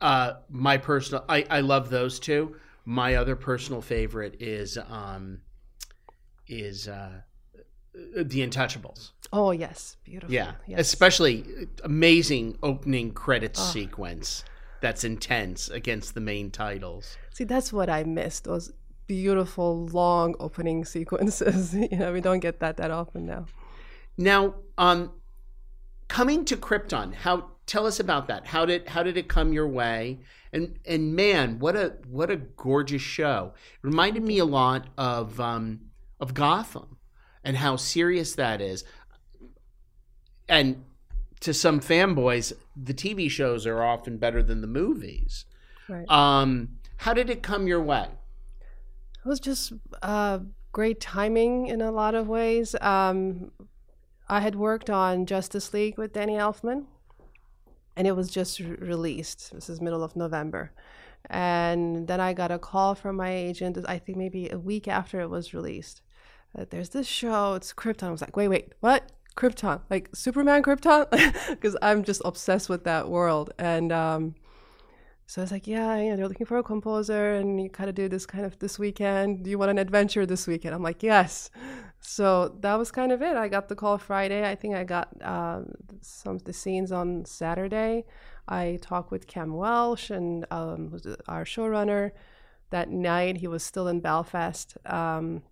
Uh, 0.00 0.34
my 0.48 0.76
personal, 0.76 1.24
I, 1.28 1.44
I 1.50 1.60
love 1.60 1.90
those 1.90 2.20
two. 2.20 2.56
My 2.84 3.14
other 3.16 3.36
personal 3.36 3.82
favorite 3.82 4.36
is 4.40 4.78
um, 4.88 5.40
is 6.48 6.88
uh, 6.88 7.20
the 7.94 8.46
Untouchables. 8.46 9.12
Oh 9.32 9.52
yes, 9.52 9.96
beautiful. 10.04 10.34
Yeah, 10.34 10.52
yes. 10.66 10.80
especially 10.80 11.44
amazing 11.84 12.58
opening 12.62 13.12
credits 13.12 13.62
sequence. 13.62 14.44
That's 14.80 15.04
intense 15.04 15.68
against 15.68 16.14
the 16.14 16.20
main 16.20 16.50
titles. 16.50 17.16
See, 17.34 17.44
that's 17.44 17.72
what 17.72 17.90
I 17.90 18.02
missed. 18.04 18.44
Those 18.44 18.72
beautiful 19.10 19.86
long 19.86 20.36
opening 20.38 20.84
sequences. 20.84 21.74
you 21.90 21.96
know, 21.98 22.12
we 22.12 22.20
don't 22.20 22.38
get 22.38 22.60
that 22.60 22.76
that 22.76 22.92
often 22.92 23.26
now. 23.26 23.44
Now, 24.16 24.54
um, 24.78 25.10
coming 26.06 26.44
to 26.44 26.56
Krypton, 26.56 27.12
how 27.12 27.50
tell 27.66 27.86
us 27.86 27.98
about 27.98 28.28
that? 28.28 28.46
How 28.46 28.64
did 28.64 28.86
how 28.86 29.02
did 29.02 29.16
it 29.16 29.26
come 29.26 29.52
your 29.52 29.66
way? 29.66 30.20
And 30.52 30.78
and 30.86 31.16
man, 31.16 31.58
what 31.58 31.74
a 31.74 31.96
what 32.08 32.30
a 32.30 32.36
gorgeous 32.36 33.02
show! 33.02 33.52
It 33.82 33.86
reminded 33.86 34.22
me 34.22 34.38
a 34.38 34.44
lot 34.44 34.86
of 34.96 35.40
um, 35.40 35.80
of 36.20 36.32
Gotham 36.32 36.96
and 37.42 37.56
how 37.56 37.74
serious 37.74 38.36
that 38.36 38.60
is. 38.60 38.84
And 40.48 40.84
to 41.40 41.52
some 41.52 41.80
fanboys, 41.80 42.52
the 42.76 42.94
TV 42.94 43.28
shows 43.28 43.66
are 43.66 43.82
often 43.82 44.18
better 44.18 44.40
than 44.40 44.60
the 44.60 44.68
movies. 44.68 45.46
Right. 45.88 46.08
Um, 46.08 46.78
how 46.98 47.12
did 47.12 47.28
it 47.28 47.42
come 47.42 47.66
your 47.66 47.82
way? 47.82 48.06
It 49.24 49.28
was 49.28 49.40
just 49.40 49.72
uh, 50.02 50.40
great 50.72 51.00
timing 51.00 51.66
in 51.66 51.80
a 51.80 51.90
lot 51.90 52.14
of 52.14 52.28
ways. 52.28 52.74
Um, 52.80 53.50
I 54.28 54.40
had 54.40 54.54
worked 54.54 54.88
on 54.88 55.26
Justice 55.26 55.74
League 55.74 55.98
with 55.98 56.12
Danny 56.12 56.34
Elfman, 56.34 56.86
and 57.96 58.06
it 58.06 58.16
was 58.16 58.30
just 58.30 58.60
re- 58.60 58.76
released. 58.76 59.52
This 59.52 59.68
is 59.68 59.80
middle 59.80 60.02
of 60.02 60.16
November. 60.16 60.72
And 61.28 62.06
then 62.08 62.20
I 62.20 62.32
got 62.32 62.50
a 62.50 62.58
call 62.58 62.94
from 62.94 63.16
my 63.16 63.30
agent, 63.30 63.76
I 63.86 63.98
think 63.98 64.16
maybe 64.16 64.48
a 64.48 64.58
week 64.58 64.88
after 64.88 65.20
it 65.20 65.28
was 65.28 65.52
released. 65.52 66.00
That 66.54 66.70
there's 66.70 66.88
this 66.90 67.06
show, 67.06 67.54
it's 67.54 67.72
Krypton. 67.72 68.08
I 68.08 68.10
was 68.10 68.20
like, 68.20 68.36
wait, 68.36 68.48
wait, 68.48 68.72
what? 68.80 69.12
Krypton? 69.36 69.80
Like 69.90 70.08
Superman 70.14 70.62
Krypton? 70.62 71.06
Because 71.50 71.76
I'm 71.82 72.04
just 72.04 72.22
obsessed 72.24 72.68
with 72.68 72.84
that 72.84 73.08
world. 73.08 73.52
And 73.58 73.92
um, 73.92 74.34
so 75.30 75.40
I 75.40 75.44
was 75.44 75.52
like, 75.52 75.68
yeah, 75.68 75.94
you 75.96 76.10
know, 76.10 76.16
they're 76.16 76.26
looking 76.26 76.44
for 76.44 76.58
a 76.58 76.62
composer 76.64 77.34
and 77.34 77.62
you 77.62 77.70
kind 77.70 77.88
of 77.88 77.94
do 77.94 78.08
this 78.08 78.26
kind 78.26 78.44
of 78.44 78.58
this 78.58 78.80
weekend. 78.80 79.44
Do 79.44 79.50
you 79.50 79.58
want 79.58 79.70
an 79.70 79.78
adventure 79.78 80.26
this 80.26 80.48
weekend? 80.48 80.74
I'm 80.74 80.82
like, 80.82 81.04
yes. 81.04 81.50
So 82.00 82.48
that 82.62 82.74
was 82.74 82.90
kind 82.90 83.12
of 83.12 83.22
it. 83.22 83.36
I 83.36 83.46
got 83.46 83.68
the 83.68 83.76
call 83.76 83.96
Friday. 83.96 84.44
I 84.44 84.56
think 84.56 84.74
I 84.74 84.82
got 84.82 85.08
um, 85.22 85.70
some 86.00 86.34
of 86.34 86.42
the 86.46 86.52
scenes 86.52 86.90
on 86.90 87.26
Saturday. 87.26 88.06
I 88.48 88.80
talked 88.82 89.12
with 89.12 89.28
Cam 89.28 89.54
Welsh 89.54 90.10
and 90.10 90.46
um, 90.50 90.98
our 91.28 91.44
showrunner. 91.44 92.10
That 92.70 92.90
night, 92.90 93.36
he 93.36 93.46
was 93.46 93.62
still 93.62 93.86
in 93.86 94.00
Belfast. 94.00 94.76
Um, 94.84 95.44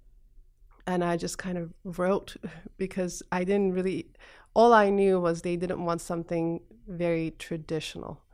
and 0.88 1.04
I 1.04 1.16
just 1.16 1.38
kind 1.38 1.56
of 1.56 1.72
wrote 1.84 2.34
because 2.78 3.22
I 3.30 3.44
didn't 3.44 3.74
really, 3.74 4.08
all 4.54 4.72
I 4.72 4.90
knew 4.90 5.20
was 5.20 5.42
they 5.42 5.54
didn't 5.54 5.84
want 5.84 6.00
something 6.00 6.62
very 6.88 7.30
traditional, 7.38 8.24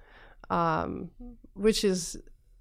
um, 0.51 1.11
which 1.55 1.85
is, 1.85 2.17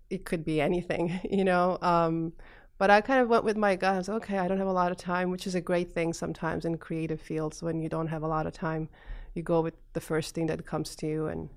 it 0.09 0.25
could 0.25 0.43
be 0.43 0.61
anything, 0.61 1.19
you 1.29 1.43
know. 1.43 1.77
Um, 1.81 2.33
but 2.77 2.89
I 2.89 3.01
kind 3.01 3.21
of 3.21 3.29
went 3.29 3.43
with 3.43 3.55
my 3.55 3.75
gut. 3.75 3.93
I 3.93 3.97
was 3.97 4.09
okay. 4.09 4.37
I 4.37 4.47
don't 4.47 4.57
have 4.57 4.67
a 4.67 4.73
lot 4.73 4.91
of 4.91 4.97
time, 4.97 5.29
which 5.29 5.47
is 5.47 5.55
a 5.55 5.61
great 5.61 5.93
thing 5.93 6.11
sometimes 6.11 6.65
in 6.65 6.77
creative 6.77 7.21
fields. 7.21 7.61
When 7.61 7.79
you 7.79 7.87
don't 7.87 8.07
have 8.07 8.23
a 8.23 8.27
lot 8.27 8.47
of 8.47 8.53
time, 8.53 8.89
you 9.35 9.43
go 9.43 9.61
with 9.61 9.75
the 9.93 10.01
first 10.01 10.35
thing 10.35 10.47
that 10.47 10.65
comes 10.65 10.95
to 10.97 11.07
you. 11.07 11.27
And 11.27 11.49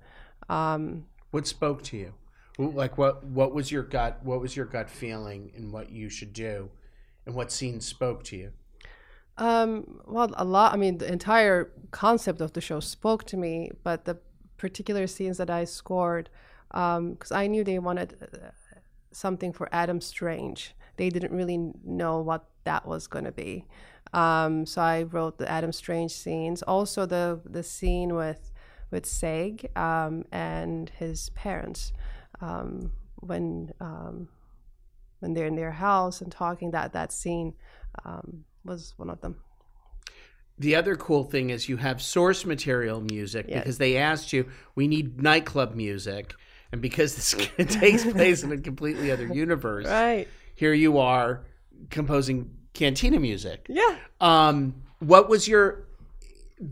um, 0.49 1.05
What 1.31 1.47
spoke 1.47 1.83
to 1.83 1.97
you? 1.97 2.13
Like 2.57 2.97
what? 2.97 3.23
What 3.23 3.53
was 3.53 3.71
your 3.71 3.83
gut? 3.83 4.19
What 4.23 4.41
was 4.41 4.55
your 4.55 4.65
gut 4.65 4.89
feeling 4.89 5.51
in 5.55 5.71
what 5.71 5.91
you 5.91 6.09
should 6.09 6.33
do, 6.33 6.69
and 7.25 7.35
what 7.35 7.51
scene 7.51 7.81
spoke 7.81 8.23
to 8.25 8.37
you? 8.37 8.51
Um, 9.37 10.01
well, 10.07 10.31
a 10.35 10.43
lot. 10.43 10.73
I 10.73 10.77
mean, 10.77 10.97
the 10.97 11.11
entire 11.11 11.71
concept 11.91 12.41
of 12.41 12.53
the 12.53 12.61
show 12.61 12.79
spoke 12.79 13.25
to 13.25 13.37
me, 13.37 13.69
but 13.83 14.05
the 14.05 14.17
particular 14.57 15.07
scenes 15.07 15.37
that 15.37 15.49
I 15.49 15.65
scored, 15.65 16.29
because 16.69 17.31
I 17.31 17.47
knew 17.47 17.63
they 17.63 17.79
wanted 17.79 18.17
uh, 18.21 18.49
something 19.11 19.53
for 19.53 19.69
Adam 19.71 20.01
Strange. 20.01 20.75
They 20.97 21.09
didn't 21.09 21.31
really 21.31 21.71
know 21.83 22.21
what 22.21 22.45
that 22.63 22.85
was 22.85 23.07
going 23.07 23.25
to 23.25 23.31
be. 23.31 23.65
Um, 24.13 24.65
so 24.65 24.81
I 24.81 25.03
wrote 25.03 25.37
the 25.37 25.49
Adam 25.49 25.71
Strange 25.71 26.11
scenes. 26.11 26.61
Also, 26.63 27.05
the 27.05 27.41
the 27.45 27.63
scene 27.63 28.15
with 28.15 28.51
with 28.91 29.05
Seg 29.05 29.75
um, 29.77 30.23
and 30.31 30.89
his 30.89 31.29
parents 31.31 31.93
um, 32.41 32.91
when 33.17 33.73
um, 33.79 34.29
when 35.19 35.33
they're 35.33 35.47
in 35.47 35.55
their 35.55 35.71
house 35.71 36.21
and 36.21 36.31
talking. 36.31 36.71
That 36.71 36.93
that 36.93 37.11
scene 37.11 37.53
um, 38.05 38.45
was 38.63 38.93
one 38.97 39.09
of 39.09 39.21
them. 39.21 39.37
The 40.59 40.75
other 40.75 40.95
cool 40.95 41.23
thing 41.23 41.49
is 41.51 41.69
you 41.69 41.77
have 41.77 42.01
source 42.01 42.45
material 42.45 43.01
music 43.01 43.45
Yes. 43.47 43.59
because 43.63 43.77
they 43.77 43.97
asked 43.97 44.33
you, 44.33 44.49
we 44.75 44.87
need 44.87 45.21
nightclub 45.21 45.75
music. 45.75 46.33
And 46.71 46.81
because 46.81 47.15
this 47.15 47.31
takes 47.79 48.03
place 48.03 48.43
in 48.43 48.51
a 48.51 48.57
completely 48.57 49.11
other 49.11 49.27
universe, 49.27 49.85
Right. 49.85 50.27
here 50.55 50.73
you 50.73 50.97
are 50.97 51.45
composing 51.89 52.49
cantina 52.73 53.19
music. 53.19 53.67
Yeah. 53.69 53.95
Um, 54.19 54.81
what 54.99 55.29
was 55.29 55.47
your 55.47 55.85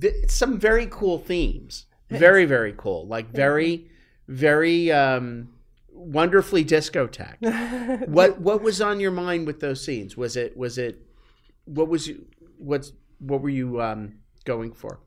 th- 0.02 0.30
some 0.30 0.60
very 0.60 0.88
cool 0.90 1.20
themes? 1.20 1.86
Very 2.10 2.46
very 2.46 2.74
cool. 2.76 3.08
Like 3.08 3.32
very 3.32 3.90
very 4.28 4.92
um, 4.92 5.50
wonderfully 5.92 6.66
discotheque. 6.66 8.08
what 8.08 8.40
what 8.42 8.62
was 8.62 8.82
on 8.82 9.00
your 9.00 9.12
mind 9.12 9.46
with 9.48 9.60
those 9.60 9.84
scenes? 9.84 10.18
Was 10.18 10.36
it 10.36 10.58
was 10.58 10.78
it 10.78 11.00
what 11.66 11.88
was 11.88 12.08
you 12.08 12.26
what's 12.58 12.92
what 13.20 13.42
were 13.42 13.50
you 13.50 13.82
um, 13.82 14.16
going 14.46 14.74
for? 14.74 15.00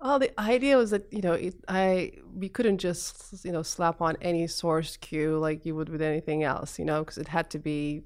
Well, 0.00 0.20
the 0.20 0.38
idea 0.40 0.76
was 0.76 0.90
that 0.90 1.12
you 1.12 1.22
know 1.22 1.32
it, 1.32 1.56
I 1.66 2.12
we 2.34 2.48
couldn't 2.48 2.78
just 2.78 3.44
you 3.44 3.50
know 3.50 3.62
slap 3.62 4.00
on 4.00 4.16
any 4.20 4.46
source 4.46 4.96
cue 4.96 5.38
like 5.38 5.66
you 5.66 5.74
would 5.74 5.88
with 5.88 6.02
anything 6.02 6.44
else, 6.44 6.78
you 6.78 6.84
know, 6.84 7.00
because 7.00 7.18
it 7.18 7.28
had 7.28 7.50
to 7.50 7.58
be 7.58 8.02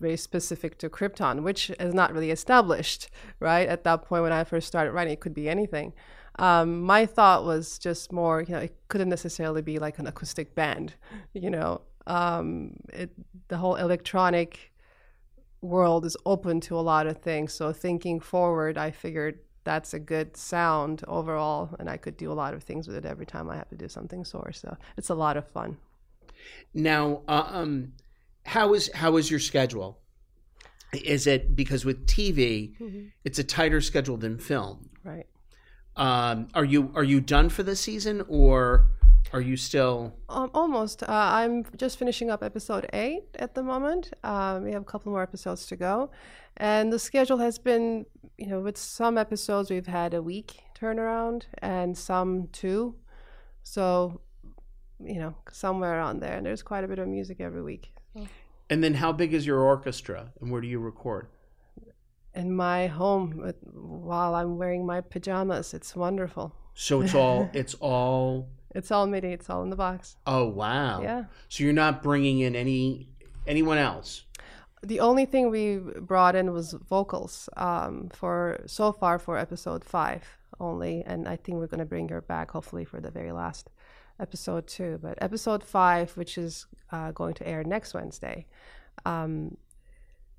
very 0.00 0.16
specific 0.16 0.76
to 0.78 0.90
Krypton, 0.90 1.42
which 1.42 1.70
is 1.70 1.94
not 1.94 2.12
really 2.12 2.30
established, 2.30 3.10
right? 3.38 3.68
At 3.68 3.84
that 3.84 4.02
point 4.02 4.22
when 4.24 4.32
I 4.32 4.44
first 4.44 4.66
started 4.66 4.92
writing, 4.92 5.12
it 5.12 5.20
could 5.20 5.34
be 5.34 5.48
anything. 5.48 5.92
Um, 6.38 6.82
my 6.82 7.06
thought 7.06 7.44
was 7.44 7.78
just 7.78 8.12
more, 8.12 8.42
you 8.42 8.54
know, 8.54 8.60
it 8.60 8.76
couldn't 8.88 9.08
necessarily 9.08 9.62
be 9.62 9.78
like 9.78 10.00
an 10.00 10.06
acoustic 10.06 10.54
band, 10.54 10.94
you 11.32 11.50
know. 11.50 11.82
Um, 12.06 12.76
it, 12.92 13.10
the 13.48 13.56
whole 13.56 13.76
electronic 13.76 14.72
world 15.64 16.04
is 16.04 16.16
open 16.26 16.60
to 16.60 16.78
a 16.78 16.80
lot 16.82 17.06
of 17.06 17.18
things. 17.18 17.52
So 17.52 17.72
thinking 17.72 18.20
forward, 18.20 18.78
I 18.78 18.90
figured 18.90 19.40
that's 19.64 19.94
a 19.94 19.98
good 19.98 20.36
sound 20.36 21.02
overall, 21.08 21.74
and 21.78 21.88
I 21.88 21.96
could 21.96 22.16
do 22.16 22.30
a 22.30 22.34
lot 22.34 22.54
of 22.54 22.62
things 22.62 22.86
with 22.86 22.96
it 22.96 23.06
every 23.06 23.26
time 23.26 23.48
I 23.48 23.56
have 23.56 23.68
to 23.70 23.76
do 23.76 23.88
something 23.88 24.24
source. 24.24 24.60
So 24.60 24.76
it's 24.96 25.08
a 25.08 25.14
lot 25.14 25.36
of 25.36 25.48
fun. 25.48 25.78
Now, 26.74 27.22
uh, 27.26 27.46
um, 27.48 27.92
how 28.44 28.74
is 28.74 28.90
how 28.94 29.16
is 29.16 29.30
your 29.30 29.40
schedule? 29.40 29.98
Is 30.92 31.26
it 31.26 31.56
because 31.56 31.84
with 31.84 32.06
TV, 32.06 32.74
it's 33.24 33.38
a 33.38 33.44
tighter 33.44 33.80
schedule 33.80 34.16
than 34.16 34.38
film? 34.38 34.90
Right. 35.02 35.26
Um, 35.96 36.48
are 36.54 36.64
you 36.64 36.92
are 36.94 37.02
you 37.04 37.20
done 37.20 37.48
for 37.48 37.62
the 37.62 37.74
season, 37.74 38.22
or 38.28 38.86
are 39.32 39.40
you 39.40 39.56
still? 39.56 40.14
Um, 40.28 40.50
almost. 40.54 41.02
Uh, 41.02 41.06
I'm 41.08 41.64
just 41.76 41.98
finishing 41.98 42.30
up 42.30 42.42
episode 42.42 42.88
eight 42.92 43.24
at 43.38 43.54
the 43.54 43.62
moment. 43.62 44.12
Um, 44.22 44.64
we 44.64 44.72
have 44.72 44.82
a 44.82 44.84
couple 44.84 45.12
more 45.12 45.22
episodes 45.22 45.66
to 45.66 45.76
go, 45.76 46.10
and 46.56 46.92
the 46.92 46.98
schedule 46.98 47.38
has 47.38 47.58
been, 47.58 48.06
you 48.38 48.46
know, 48.46 48.60
with 48.60 48.78
some 48.78 49.18
episodes 49.18 49.70
we've 49.70 49.86
had 49.86 50.14
a 50.14 50.22
week 50.22 50.60
turnaround, 50.78 51.44
and 51.58 51.96
some 51.96 52.48
two. 52.52 52.94
So, 53.62 54.20
you 55.00 55.18
know, 55.18 55.34
somewhere 55.50 55.98
around 55.98 56.20
there, 56.20 56.36
and 56.36 56.46
there's 56.46 56.62
quite 56.62 56.84
a 56.84 56.88
bit 56.88 56.98
of 56.98 57.08
music 57.08 57.40
every 57.40 57.62
week. 57.62 57.92
So. 58.14 58.26
And 58.70 58.84
then, 58.84 58.94
how 58.94 59.12
big 59.12 59.34
is 59.34 59.46
your 59.46 59.60
orchestra, 59.60 60.32
and 60.40 60.50
where 60.50 60.60
do 60.60 60.68
you 60.68 60.78
record? 60.78 61.28
In 62.34 62.54
my 62.54 62.88
home, 62.88 63.52
while 63.72 64.34
I'm 64.34 64.58
wearing 64.58 64.84
my 64.84 65.00
pajamas, 65.00 65.72
it's 65.72 65.94
wonderful. 65.94 66.54
So 66.74 67.00
it's 67.00 67.14
all 67.14 67.48
it's 67.54 67.74
all. 67.74 68.48
It's 68.74 68.90
all 68.90 69.06
MIDI. 69.06 69.28
It's 69.28 69.48
all 69.48 69.62
in 69.62 69.70
the 69.70 69.76
box. 69.76 70.16
Oh 70.26 70.46
wow! 70.46 71.00
Yeah. 71.02 71.24
So 71.48 71.64
you're 71.64 71.72
not 71.72 72.02
bringing 72.02 72.40
in 72.40 72.56
any 72.56 73.08
anyone 73.46 73.78
else. 73.78 74.24
The 74.82 75.00
only 75.00 75.24
thing 75.24 75.50
we 75.50 75.78
brought 75.78 76.34
in 76.34 76.52
was 76.52 76.72
vocals 76.72 77.48
um, 77.56 78.10
for 78.12 78.60
so 78.66 78.92
far 78.92 79.18
for 79.18 79.38
episode 79.38 79.84
five 79.84 80.24
only, 80.60 81.02
and 81.06 81.26
I 81.26 81.36
think 81.36 81.58
we're 81.58 81.68
going 81.68 81.78
to 81.78 81.86
bring 81.86 82.08
her 82.10 82.20
back 82.20 82.50
hopefully 82.50 82.84
for 82.84 83.00
the 83.00 83.10
very 83.10 83.32
last 83.32 83.70
episode 84.20 84.66
too. 84.66 84.98
But 85.00 85.18
episode 85.22 85.64
five, 85.64 86.16
which 86.16 86.36
is 86.36 86.66
uh, 86.92 87.12
going 87.12 87.34
to 87.34 87.48
air 87.48 87.64
next 87.64 87.94
Wednesday, 87.94 88.46
um, 89.06 89.56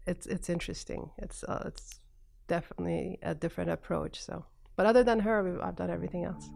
it's 0.05 0.27
it's 0.27 0.49
interesting. 0.49 1.09
It's 1.17 1.43
uh, 1.43 1.63
it's 1.65 1.99
definitely 2.47 3.17
a 3.23 3.33
different 3.33 3.69
approach. 3.71 4.21
So, 4.21 4.45
but 4.75 4.85
other 4.85 5.03
than 5.03 5.21
her, 5.21 5.59
I've 5.63 5.75
done 5.75 5.89
everything 5.89 6.25
else. 6.25 6.49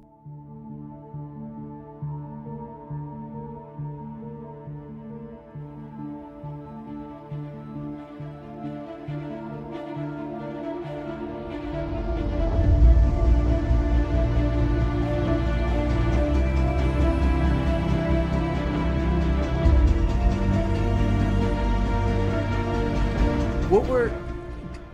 What 23.69 23.85
were? 23.85 24.11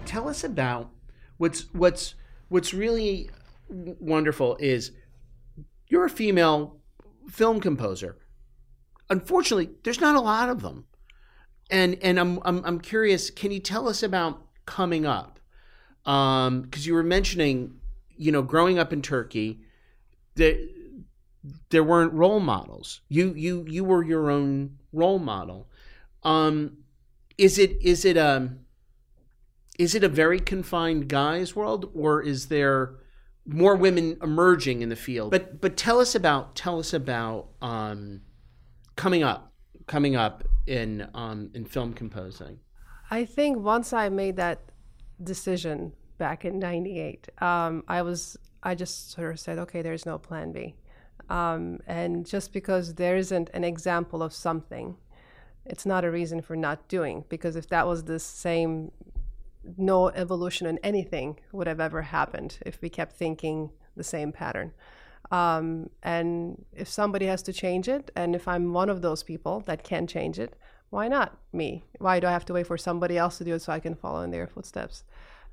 Tell 0.06 0.28
us 0.28 0.44
about 0.44 0.90
what's 1.38 1.74
what's 1.74 2.16
what's 2.50 2.74
really 2.74 3.30
wonderful 3.70 4.58
is 4.60 4.92
you're 5.88 6.04
a 6.04 6.10
female 6.10 6.82
film 7.30 7.62
composer. 7.62 8.18
Unfortunately, 9.10 9.70
there's 9.86 10.02
not 10.02 10.18
a 10.18 10.20
lot 10.20 10.50
of 10.50 10.62
them, 10.62 10.88
and 11.72 11.98
and 12.02 12.20
I'm 12.20 12.40
I'm, 12.44 12.66
I'm 12.66 12.82
curious. 12.82 13.30
Can 13.30 13.52
you 13.52 13.62
tell 13.62 13.88
us 13.88 14.04
about 14.04 14.46
coming 14.66 15.06
up? 15.06 15.40
Because 16.04 16.86
you 16.86 16.96
were 16.96 17.04
mentioning, 17.04 17.80
you 18.18 18.34
know, 18.34 18.42
growing 18.42 18.78
up 18.78 18.92
in 18.92 19.02
Turkey, 19.02 19.62
there 20.36 20.58
there 21.70 21.84
weren't 21.84 22.12
role 22.12 22.42
models. 22.42 23.00
You 23.08 23.34
you 23.36 23.66
you 23.70 23.86
were 23.86 24.04
your 24.04 24.30
own 24.30 24.80
role 24.92 25.20
model. 25.20 25.70
Um, 26.24 26.80
is 27.38 27.58
it 27.58 27.82
is 27.82 28.04
it 28.04 28.18
um 28.18 28.65
is 29.78 29.96
it 29.96 30.04
a 30.04 30.10
very 30.10 30.40
confined 30.40 31.08
guys 31.08 31.56
world 31.56 31.92
or 31.94 32.22
is 32.22 32.48
there 32.48 32.96
more 33.46 33.76
women 33.76 34.18
emerging 34.22 34.82
in 34.82 34.90
the 34.90 34.96
field? 34.96 35.32
But 35.32 35.62
but 35.62 35.78
tell 35.78 36.00
us 36.00 36.16
about 36.16 36.56
tell 36.56 36.80
us 36.80 36.94
about 36.94 37.50
um, 37.62 38.22
coming 38.96 39.24
up 39.24 39.54
coming 39.88 40.16
up 40.16 40.44
in 40.66 41.08
um, 41.14 41.52
in 41.54 41.66
film 41.66 41.94
composing. 41.94 42.60
I 43.12 43.26
think 43.26 43.60
once 43.60 43.94
I 43.94 44.10
made 44.10 44.36
that 44.38 44.60
decision 45.24 45.94
back 46.18 46.46
in 46.46 46.60
'98, 46.60 47.30
um, 47.42 47.84
I 47.88 48.02
was 48.02 48.38
I 48.66 48.74
just 48.74 49.12
sort 49.12 49.32
of 49.32 49.40
said, 49.40 49.60
okay, 49.60 49.84
there's 49.84 50.08
no 50.08 50.18
plan 50.18 50.52
B. 50.52 50.76
Um, 51.30 51.80
and 51.88 52.26
just 52.26 52.52
because 52.52 52.96
there 52.96 53.16
isn't 53.16 53.50
an 53.54 53.64
example 53.64 54.24
of 54.24 54.34
something, 54.34 54.98
it's 55.66 55.86
not 55.86 56.04
a 56.04 56.12
reason 56.12 56.42
for 56.42 56.56
not 56.56 56.88
doing. 56.88 57.26
Because 57.30 57.56
if 57.56 57.70
that 57.70 57.88
was 57.88 58.04
the 58.04 58.20
same, 58.20 58.92
no 59.78 60.10
evolution 60.10 60.68
in 60.68 60.78
anything 60.80 61.40
would 61.52 61.68
have 61.68 61.80
ever 61.80 62.02
happened 62.04 62.60
if 62.66 62.82
we 62.82 62.90
kept 62.90 63.14
thinking 63.14 63.72
the 63.96 64.04
same 64.04 64.32
pattern. 64.32 64.72
Um, 65.32 65.90
and 66.04 66.64
if 66.72 66.88
somebody 66.88 67.26
has 67.26 67.42
to 67.44 67.54
change 67.54 67.88
it, 67.88 68.12
and 68.16 68.36
if 68.36 68.48
I'm 68.48 68.74
one 68.74 68.90
of 68.90 69.02
those 69.02 69.24
people 69.24 69.62
that 69.66 69.84
can 69.84 70.08
change 70.08 70.40
it, 70.40 70.56
why 70.90 71.08
not 71.08 71.38
me? 71.52 71.84
Why 72.00 72.20
do 72.20 72.28
I 72.28 72.32
have 72.32 72.46
to 72.46 72.54
wait 72.54 72.68
for 72.68 72.78
somebody 72.78 73.18
else 73.18 73.38
to 73.40 73.44
do 73.44 73.56
it 73.56 73.62
so 73.62 73.74
I 73.74 73.80
can 73.80 73.96
follow 73.96 74.22
in 74.22 74.32
their 74.32 74.48
footsteps? 74.48 75.04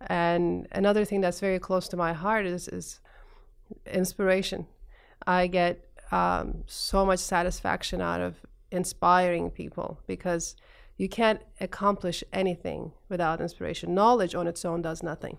And 0.06 0.68
another 0.72 1.04
thing 1.04 1.20
that's 1.20 1.40
very 1.40 1.58
close 1.58 1.88
to 1.88 1.96
my 1.96 2.12
heart 2.12 2.44
is, 2.46 2.68
is 2.68 3.00
inspiration. 3.86 4.66
I 5.26 5.46
get 5.46 5.84
um, 6.10 6.64
so 6.66 7.06
much 7.06 7.20
satisfaction 7.20 8.00
out 8.00 8.20
of 8.20 8.36
inspiring 8.70 9.50
people 9.50 10.00
because 10.06 10.56
you 10.96 11.08
can't 11.08 11.40
accomplish 11.60 12.22
anything 12.32 12.92
without 13.08 13.40
inspiration. 13.40 13.94
Knowledge 13.94 14.34
on 14.34 14.46
its 14.46 14.64
own 14.64 14.82
does 14.82 15.02
nothing. 15.02 15.38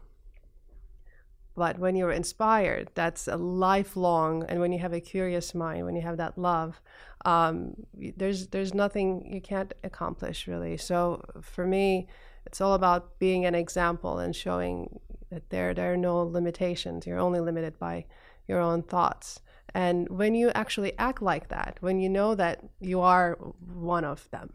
But 1.55 1.77
when 1.77 1.95
you're 1.95 2.11
inspired, 2.11 2.89
that's 2.95 3.27
a 3.27 3.37
lifelong, 3.37 4.43
and 4.49 4.59
when 4.59 4.71
you 4.71 4.79
have 4.79 4.93
a 4.93 4.99
curious 4.99 5.53
mind, 5.53 5.85
when 5.85 5.95
you 5.95 6.01
have 6.01 6.17
that 6.17 6.37
love, 6.37 6.81
um, 7.25 7.75
there's 7.93 8.47
there's 8.47 8.73
nothing 8.73 9.31
you 9.31 9.39
can't 9.39 9.73
accomplish 9.83 10.47
really. 10.47 10.77
So 10.77 11.23
for 11.41 11.67
me, 11.67 12.07
it's 12.45 12.59
all 12.59 12.73
about 12.73 13.19
being 13.19 13.45
an 13.45 13.53
example 13.53 14.17
and 14.17 14.35
showing 14.35 14.99
that 15.29 15.49
there 15.51 15.73
there 15.75 15.93
are 15.93 15.97
no 15.97 16.23
limitations. 16.23 17.05
You're 17.05 17.19
only 17.19 17.39
limited 17.39 17.77
by 17.77 18.05
your 18.47 18.59
own 18.59 18.81
thoughts. 18.81 19.39
And 19.75 20.09
when 20.09 20.35
you 20.35 20.51
actually 20.53 20.97
act 20.97 21.21
like 21.21 21.49
that, 21.49 21.77
when 21.81 21.99
you 21.99 22.09
know 22.09 22.35
that 22.35 22.63
you 22.79 22.99
are 22.99 23.37
one 23.73 24.05
of 24.05 24.29
them, 24.31 24.53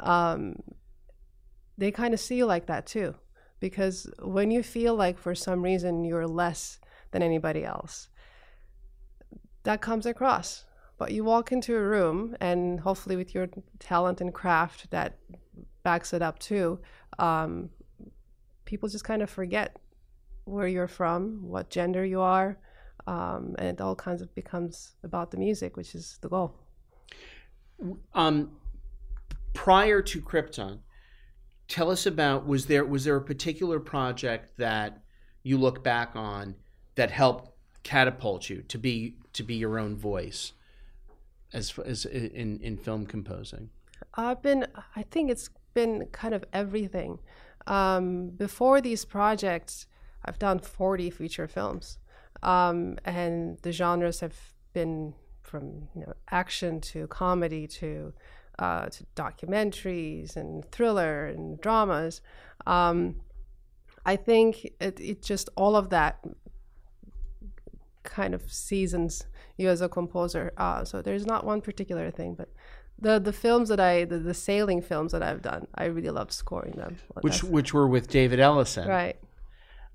um, 0.00 0.56
they 1.78 1.90
kind 1.90 2.14
of 2.14 2.20
see 2.20 2.36
you 2.36 2.46
like 2.46 2.66
that 2.66 2.86
too. 2.86 3.14
Because 3.58 4.10
when 4.22 4.50
you 4.50 4.62
feel 4.62 4.94
like 4.94 5.18
for 5.18 5.34
some 5.34 5.62
reason 5.62 6.04
you're 6.04 6.26
less 6.26 6.78
than 7.10 7.22
anybody 7.22 7.64
else, 7.64 8.08
that 9.64 9.80
comes 9.80 10.06
across. 10.06 10.64
But 10.98 11.12
you 11.12 11.24
walk 11.24 11.50
into 11.50 11.74
a 11.76 11.80
room, 11.80 12.36
and 12.40 12.80
hopefully, 12.80 13.16
with 13.16 13.34
your 13.34 13.48
talent 13.78 14.20
and 14.20 14.34
craft 14.34 14.90
that 14.90 15.16
backs 15.82 16.12
it 16.12 16.20
up 16.20 16.38
too, 16.38 16.78
um, 17.18 17.70
people 18.66 18.88
just 18.88 19.04
kind 19.04 19.22
of 19.22 19.30
forget 19.30 19.76
where 20.44 20.68
you're 20.68 20.88
from, 20.88 21.48
what 21.48 21.70
gender 21.70 22.04
you 22.04 22.20
are, 22.20 22.58
um, 23.06 23.54
and 23.58 23.68
it 23.68 23.80
all 23.80 23.96
kinds 23.96 24.20
of 24.20 24.34
becomes 24.34 24.92
about 25.02 25.30
the 25.30 25.38
music, 25.38 25.76
which 25.76 25.94
is 25.94 26.18
the 26.20 26.28
goal. 26.28 26.54
Um, 28.14 28.50
prior 29.52 30.02
to 30.02 30.20
Krypton, 30.20 30.80
tell 31.68 31.90
us 31.90 32.06
about 32.06 32.46
was 32.46 32.66
there 32.66 32.84
was 32.84 33.04
there 33.04 33.16
a 33.16 33.22
particular 33.22 33.80
project 33.80 34.56
that 34.58 35.02
you 35.42 35.56
look 35.56 35.82
back 35.82 36.12
on 36.14 36.56
that 36.96 37.10
helped 37.10 37.52
catapult 37.82 38.50
you 38.50 38.62
to 38.62 38.78
be 38.78 39.16
to 39.32 39.42
be 39.42 39.54
your 39.54 39.78
own 39.78 39.96
voice 39.96 40.52
as 41.52 41.78
as 41.78 42.04
in 42.04 42.60
in 42.60 42.76
film 42.76 43.06
composing? 43.06 43.70
I've 44.14 44.42
been 44.42 44.66
I 44.96 45.02
think 45.02 45.30
it's 45.30 45.50
been 45.74 46.06
kind 46.12 46.34
of 46.34 46.44
everything. 46.52 47.18
Um, 47.66 48.30
before 48.30 48.80
these 48.80 49.04
projects, 49.04 49.86
I've 50.24 50.38
done 50.38 50.58
40 50.58 51.10
feature 51.10 51.46
films. 51.46 51.98
Um, 52.42 52.98
and 53.04 53.58
the 53.62 53.72
genres 53.72 54.20
have 54.20 54.36
been 54.72 55.14
from 55.42 55.88
you 55.94 56.02
know 56.02 56.14
action 56.30 56.80
to 56.80 57.06
comedy 57.08 57.66
to 57.66 58.12
uh, 58.60 58.86
to 58.86 59.04
documentaries 59.16 60.36
and 60.36 60.70
thriller 60.70 61.26
and 61.26 61.60
dramas. 61.60 62.20
Um, 62.66 63.16
I 64.06 64.16
think 64.16 64.64
it, 64.80 65.00
it 65.00 65.22
just 65.22 65.48
all 65.56 65.74
of 65.76 65.90
that 65.90 66.24
kind 68.02 68.34
of 68.34 68.42
seasons 68.52 69.24
you 69.56 69.68
as 69.68 69.80
a 69.80 69.88
composer. 69.88 70.52
Uh, 70.56 70.84
so 70.84 71.02
there's 71.02 71.26
not 71.26 71.44
one 71.44 71.60
particular 71.60 72.10
thing, 72.10 72.34
but 72.34 72.48
the 72.98 73.18
the 73.18 73.32
films 73.32 73.68
that 73.68 73.80
I 73.80 74.04
the, 74.04 74.18
the 74.18 74.34
sailing 74.34 74.82
films 74.82 75.12
that 75.12 75.22
I've 75.22 75.42
done, 75.42 75.66
I 75.74 75.86
really 75.86 76.10
loved 76.10 76.32
scoring 76.32 76.74
them. 76.76 76.98
Which 77.22 77.42
which 77.42 77.74
were 77.74 77.88
with 77.88 78.08
David 78.08 78.40
Ellison, 78.40 78.86
right? 78.88 79.16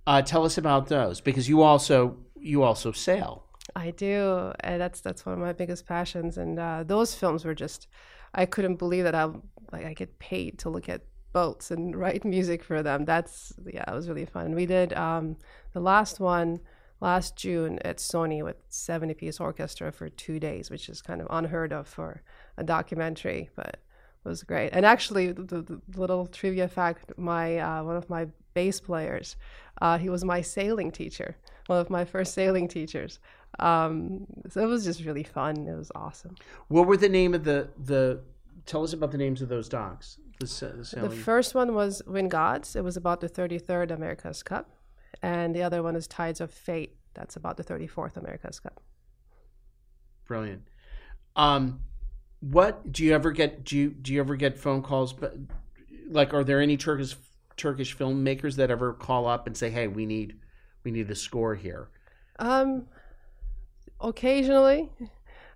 Uh, 0.08 0.22
tell 0.22 0.46
us 0.46 0.58
about 0.58 0.88
those 0.88 1.22
because 1.22 1.50
you 1.50 1.62
also 1.62 2.18
you 2.40 2.64
also 2.64 2.92
sail. 2.92 3.44
I 3.76 3.92
do, 3.92 4.54
and 4.60 4.80
that's 4.80 5.02
that's 5.02 5.26
one 5.26 5.34
of 5.34 5.40
my 5.40 5.54
biggest 5.54 5.86
passions. 5.86 6.38
And 6.38 6.60
uh, 6.60 6.84
those 6.86 7.16
films 7.16 7.44
were 7.44 7.56
just, 7.56 7.88
I 8.36 8.46
couldn't 8.46 8.76
believe 8.76 9.06
that 9.06 9.16
I 9.16 9.26
like 9.72 9.86
I 9.86 9.94
get 9.94 10.20
paid 10.20 10.60
to 10.60 10.70
look 10.70 10.90
at 10.90 11.02
boats 11.34 11.72
and 11.72 11.96
write 12.02 12.24
music 12.26 12.64
for 12.64 12.84
them. 12.84 13.06
That's 13.06 13.54
yeah, 13.66 13.90
it 13.90 13.96
was 13.96 14.08
really 14.08 14.26
fun. 14.26 14.54
We 14.54 14.66
did 14.66 14.94
um, 14.94 15.38
the 15.74 15.80
last 15.80 16.20
one 16.20 16.60
last 17.02 17.36
June 17.36 17.80
at 17.84 17.98
Sony 17.98 18.44
with 18.44 18.58
70 18.70 19.14
piece 19.16 19.40
orchestra 19.40 19.92
for 19.92 20.10
two 20.10 20.40
days, 20.40 20.70
which 20.70 20.88
is 20.90 21.02
kind 21.02 21.22
of 21.22 21.28
unheard 21.30 21.74
of 21.74 21.88
for 21.88 22.22
a 22.58 22.64
documentary, 22.64 23.50
but 23.56 23.78
it 24.26 24.30
was 24.30 24.44
great. 24.44 24.70
And 24.72 24.86
actually, 24.86 25.32
the, 25.32 25.62
the 25.62 25.82
little 25.96 26.28
trivia 26.28 26.68
fact: 26.68 27.12
my 27.18 27.58
uh, 27.58 27.84
one 27.84 27.96
of 27.96 28.10
my 28.10 28.28
bass 28.54 28.80
players, 28.80 29.36
uh, 29.82 29.98
he 29.98 30.10
was 30.10 30.24
my 30.24 30.42
sailing 30.42 30.92
teacher 30.92 31.36
one 31.68 31.80
of 31.80 31.90
my 31.90 32.06
first 32.06 32.34
sailing 32.34 32.68
teachers. 32.68 33.20
Um, 33.60 34.26
so 34.50 34.62
it 34.62 34.68
was 34.68 34.84
just 34.84 35.04
really 35.04 35.24
fun. 35.24 35.68
It 35.68 35.76
was 35.76 35.92
awesome. 35.96 36.36
What 36.68 36.88
were 36.88 36.98
the 36.98 37.10
name 37.10 37.34
of 37.34 37.44
the 37.44 37.70
the? 37.78 38.22
Tell 38.66 38.84
us 38.84 38.94
about 38.94 39.12
the 39.12 39.18
names 39.18 39.42
of 39.42 39.50
those 39.50 39.70
dogs. 39.70 40.18
The, 40.40 40.86
the, 40.94 41.08
the 41.08 41.16
first 41.16 41.56
one 41.56 41.74
was 41.74 42.02
Wind 42.06 42.32
Gods. 42.32 42.76
It 42.76 42.84
was 42.84 42.98
about 42.98 43.22
the 43.22 43.30
33rd 43.30 43.92
America's 43.92 44.44
Cup, 44.44 44.70
and 45.22 45.56
the 45.56 45.64
other 45.64 45.82
one 45.82 45.96
is 45.96 46.08
Tides 46.08 46.42
of 46.42 46.52
Fate. 46.52 46.98
That's 47.14 47.38
about 47.38 47.56
the 47.56 47.64
34th 47.64 48.18
America's 48.18 48.60
Cup. 48.60 48.82
Brilliant. 50.28 50.64
Um, 51.38 51.80
what 52.42 52.92
do 52.92 53.04
you 53.04 53.14
ever 53.14 53.32
get? 53.32 53.64
Do 53.64 53.78
you 53.78 53.90
do 53.90 54.14
you 54.14 54.20
ever 54.20 54.36
get 54.36 54.58
phone 54.58 54.82
calls? 54.82 55.14
But 55.14 55.36
like, 56.08 56.34
are 56.34 56.44
there 56.44 56.60
any 56.60 56.78
Turkish 56.78 57.16
Turkish 57.56 57.96
filmmakers 57.96 58.56
that 58.56 58.70
ever 58.70 58.94
call 58.94 59.28
up 59.28 59.48
and 59.48 59.56
say, 59.56 59.70
"Hey, 59.70 59.88
we 59.88 60.06
need 60.06 60.36
we 60.84 60.92
need 60.92 61.10
a 61.10 61.16
score 61.16 61.56
here? 61.56 61.90
Um, 62.40 62.88
occasionally. 64.10 64.90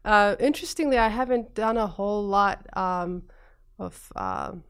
Uh, 0.06 0.36
interestingly, 0.40 0.98
I 0.98 1.10
haven't 1.10 1.54
done 1.54 1.78
a 1.78 1.88
whole 1.88 2.26
lot 2.26 2.66
um, 2.78 3.24
of 3.78 4.12
um, 4.16 4.64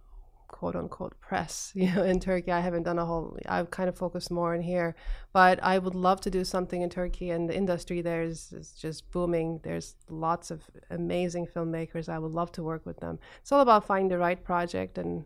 quote 0.47 0.75
unquote 0.75 1.19
press, 1.21 1.71
you 1.75 1.93
know, 1.93 2.03
in 2.03 2.19
Turkey. 2.19 2.51
I 2.51 2.59
haven't 2.59 2.83
done 2.83 2.99
a 2.99 3.05
whole. 3.05 3.37
I've 3.47 3.71
kind 3.71 3.89
of 3.89 3.97
focused 3.97 4.31
more 4.31 4.53
in 4.55 4.61
here, 4.61 4.95
but 5.33 5.63
I 5.63 5.77
would 5.77 5.95
love 5.95 6.19
to 6.21 6.31
do 6.31 6.43
something 6.43 6.81
in 6.81 6.89
Turkey, 6.89 7.29
and 7.29 7.49
the 7.49 7.55
industry 7.55 8.01
there 8.01 8.23
is, 8.23 8.51
is 8.51 8.71
just 8.71 9.09
booming. 9.11 9.59
There's 9.63 9.95
lots 10.09 10.51
of 10.51 10.63
amazing 10.89 11.47
filmmakers. 11.47 12.09
I 12.09 12.19
would 12.19 12.31
love 12.31 12.51
to 12.53 12.63
work 12.63 12.85
with 12.85 12.99
them. 12.99 13.19
It's 13.41 13.51
all 13.51 13.61
about 13.61 13.85
finding 13.85 14.09
the 14.09 14.17
right 14.17 14.43
project 14.43 14.97
and, 14.97 15.25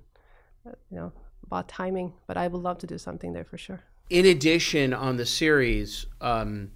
uh, 0.68 0.72
you 0.92 0.98
know, 0.98 1.14
about 1.46 1.68
timing. 1.68 2.14
But 2.28 2.38
I 2.38 2.48
would 2.48 2.62
love 2.62 2.78
to 2.80 2.88
do 2.88 2.98
something 2.98 3.34
there 3.34 3.46
for 3.46 3.58
sure 3.58 3.84
in 4.10 4.26
addition, 4.26 4.94
on 4.94 5.18
the 5.18 5.26
series, 5.26 6.06
um, 6.22 6.72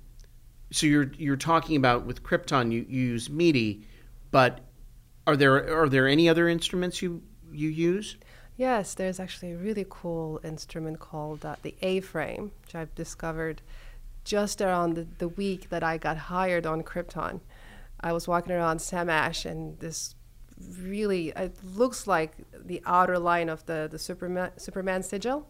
so 0.72 0.86
you're 0.86 1.12
you're 1.18 1.38
talking 1.38 1.76
about 1.76 2.06
with 2.06 2.24
Krypton, 2.24 2.72
you, 2.72 2.86
you 2.88 3.02
use 3.02 3.30
MIDI, 3.30 3.88
but 4.32 4.62
are 5.26 5.36
there 5.36 5.82
are 5.82 5.90
there 5.90 6.08
any 6.08 6.28
other 6.28 6.48
instruments 6.48 7.02
you 7.02 7.22
you 7.52 7.70
use? 7.70 8.18
Yes, 8.58 8.94
there's 8.96 9.20
actually 9.20 9.52
a 9.52 9.58
really 9.58 9.86
cool 9.88 10.40
instrument 10.44 11.00
called 11.00 11.46
uh, 11.46 11.58
the 11.62 11.76
A 11.82 12.00
frame, 12.00 12.52
which 12.64 12.74
I've 12.74 12.94
discovered 12.96 13.62
just 14.24 14.62
around 14.62 14.96
the, 14.96 15.08
the 15.20 15.28
week 15.28 15.70
that 15.70 15.84
I 15.84 15.98
got 15.98 16.18
hired 16.18 16.66
on 16.66 16.82
Krypton. 16.82 17.40
I 18.00 18.14
was 18.14 18.28
walking 18.28 18.52
around 18.52 18.80
Sam 18.80 19.10
Ash, 19.10 19.46
and 19.46 19.80
this 19.80 20.16
really 20.80 21.30
it 21.30 21.56
looks 21.64 22.08
like 22.08 22.32
the 22.54 22.82
outer 22.86 23.20
line 23.20 23.48
of 23.48 23.66
the 23.68 23.88
the 23.90 24.00
Superman 24.00 24.52
Superman 24.58 25.04
sigil 25.04 25.48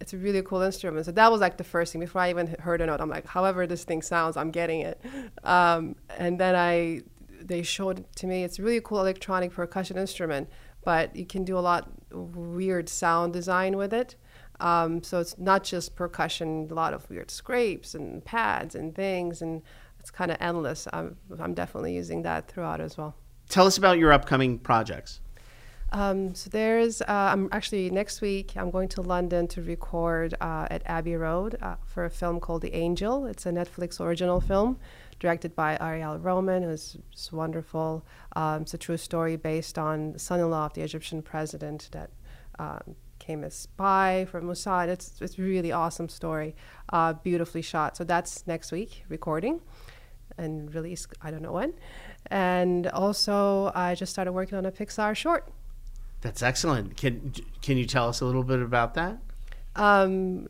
it's 0.00 0.12
a 0.12 0.16
really 0.16 0.42
cool 0.42 0.62
instrument. 0.62 1.06
So 1.06 1.12
that 1.12 1.30
was 1.30 1.40
like 1.40 1.56
the 1.56 1.64
first 1.64 1.92
thing 1.92 2.00
before 2.00 2.22
I 2.22 2.30
even 2.30 2.56
heard 2.60 2.80
a 2.80 2.86
note. 2.86 3.00
I'm 3.00 3.10
like, 3.10 3.26
however 3.26 3.66
this 3.66 3.84
thing 3.84 4.02
sounds, 4.02 4.36
I'm 4.36 4.50
getting 4.50 4.80
it. 4.80 5.00
Um, 5.44 5.96
and 6.18 6.38
then 6.38 6.54
I, 6.54 7.02
they 7.40 7.62
showed 7.62 8.04
to 8.16 8.26
me. 8.26 8.44
It's 8.44 8.58
a 8.58 8.62
really 8.62 8.80
cool 8.80 9.00
electronic 9.00 9.52
percussion 9.52 9.96
instrument, 9.98 10.48
but 10.84 11.14
you 11.14 11.26
can 11.26 11.44
do 11.44 11.58
a 11.58 11.60
lot 11.60 11.90
weird 12.12 12.88
sound 12.88 13.32
design 13.32 13.76
with 13.76 13.92
it. 13.92 14.16
Um, 14.60 15.02
so 15.02 15.18
it's 15.18 15.36
not 15.38 15.64
just 15.64 15.96
percussion, 15.96 16.68
a 16.70 16.74
lot 16.74 16.94
of 16.94 17.08
weird 17.10 17.30
scrapes 17.30 17.94
and 17.94 18.24
pads 18.24 18.74
and 18.74 18.94
things, 18.94 19.42
and 19.42 19.62
it's 19.98 20.10
kind 20.10 20.30
of 20.30 20.36
endless. 20.40 20.86
I'm, 20.92 21.16
I'm 21.40 21.54
definitely 21.54 21.94
using 21.94 22.22
that 22.22 22.48
throughout 22.48 22.80
as 22.80 22.96
well. 22.96 23.16
Tell 23.48 23.66
us 23.66 23.76
about 23.76 23.98
your 23.98 24.12
upcoming 24.12 24.58
projects. 24.58 25.20
Um, 25.92 26.34
so 26.34 26.48
there's, 26.48 27.02
uh, 27.02 27.04
I'm 27.08 27.50
actually 27.52 27.90
next 27.90 28.22
week, 28.22 28.54
I'm 28.56 28.70
going 28.70 28.88
to 28.88 29.02
London 29.02 29.46
to 29.48 29.60
record 29.60 30.34
uh, 30.40 30.66
at 30.70 30.82
Abbey 30.86 31.16
Road 31.16 31.58
uh, 31.60 31.76
for 31.84 32.06
a 32.06 32.10
film 32.10 32.40
called 32.40 32.62
The 32.62 32.74
Angel. 32.74 33.26
It's 33.26 33.44
a 33.44 33.50
Netflix 33.50 34.00
original 34.00 34.40
film 34.40 34.78
directed 35.20 35.54
by 35.54 35.76
Ariel 35.80 36.18
Vromen, 36.18 36.64
who's 36.64 36.96
wonderful. 37.30 38.06
Um, 38.34 38.62
it's 38.62 38.72
a 38.72 38.78
true 38.78 38.96
story 38.96 39.36
based 39.36 39.78
on 39.78 40.14
the 40.14 40.18
son 40.18 40.40
in 40.40 40.50
law 40.50 40.64
of 40.64 40.72
the 40.72 40.80
Egyptian 40.80 41.20
president 41.20 41.90
that 41.92 42.10
um, 42.58 42.96
came 43.18 43.44
as 43.44 43.54
spy 43.54 44.26
for 44.30 44.40
Mossad. 44.40 44.88
It's, 44.88 45.20
it's 45.20 45.38
a 45.38 45.42
really 45.42 45.72
awesome 45.72 46.08
story, 46.08 46.56
uh, 46.90 47.12
beautifully 47.12 47.62
shot. 47.62 47.98
So 47.98 48.04
that's 48.04 48.46
next 48.46 48.72
week, 48.72 49.04
recording 49.10 49.60
and 50.38 50.74
release, 50.74 51.06
I 51.20 51.30
don't 51.30 51.42
know 51.42 51.52
when. 51.52 51.74
And 52.28 52.86
also, 52.86 53.70
I 53.74 53.94
just 53.94 54.10
started 54.10 54.32
working 54.32 54.56
on 54.56 54.64
a 54.64 54.72
Pixar 54.72 55.14
short. 55.14 55.52
That's 56.22 56.42
excellent. 56.42 56.96
Can 56.96 57.32
can 57.60 57.76
you 57.76 57.84
tell 57.84 58.08
us 58.08 58.20
a 58.20 58.24
little 58.24 58.44
bit 58.44 58.60
about 58.62 58.94
that? 58.94 59.18
Um, 59.76 60.48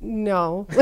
no, 0.00 0.66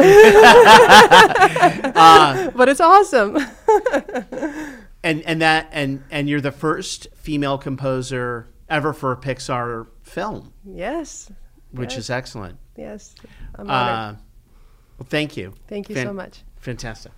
Uh, 1.97 2.51
but 2.51 2.69
it's 2.69 2.81
awesome. 2.81 3.37
and 5.05 5.23
and 5.23 5.41
that 5.41 5.69
and 5.73 6.03
and 6.11 6.29
you're 6.29 6.41
the 6.41 6.51
first 6.53 7.07
female 7.15 7.57
composer 7.59 8.49
ever 8.69 8.93
for 8.93 9.13
a 9.13 9.17
Pixar 9.17 9.87
film, 10.03 10.53
yes, 10.65 11.31
which 11.71 11.93
Yes. 11.93 11.99
is 12.01 12.11
excellent. 12.11 12.59
yes, 12.77 13.15
I'm 13.55 13.71
honored. 13.71 14.17
Uh, 14.17 14.21
well, 14.99 15.07
thank 15.09 15.37
you. 15.37 15.55
Thank 15.69 15.89
you 15.89 15.95
fan- 15.95 16.07
so 16.07 16.13
much. 16.13 16.43
Fantastic. 16.57 17.13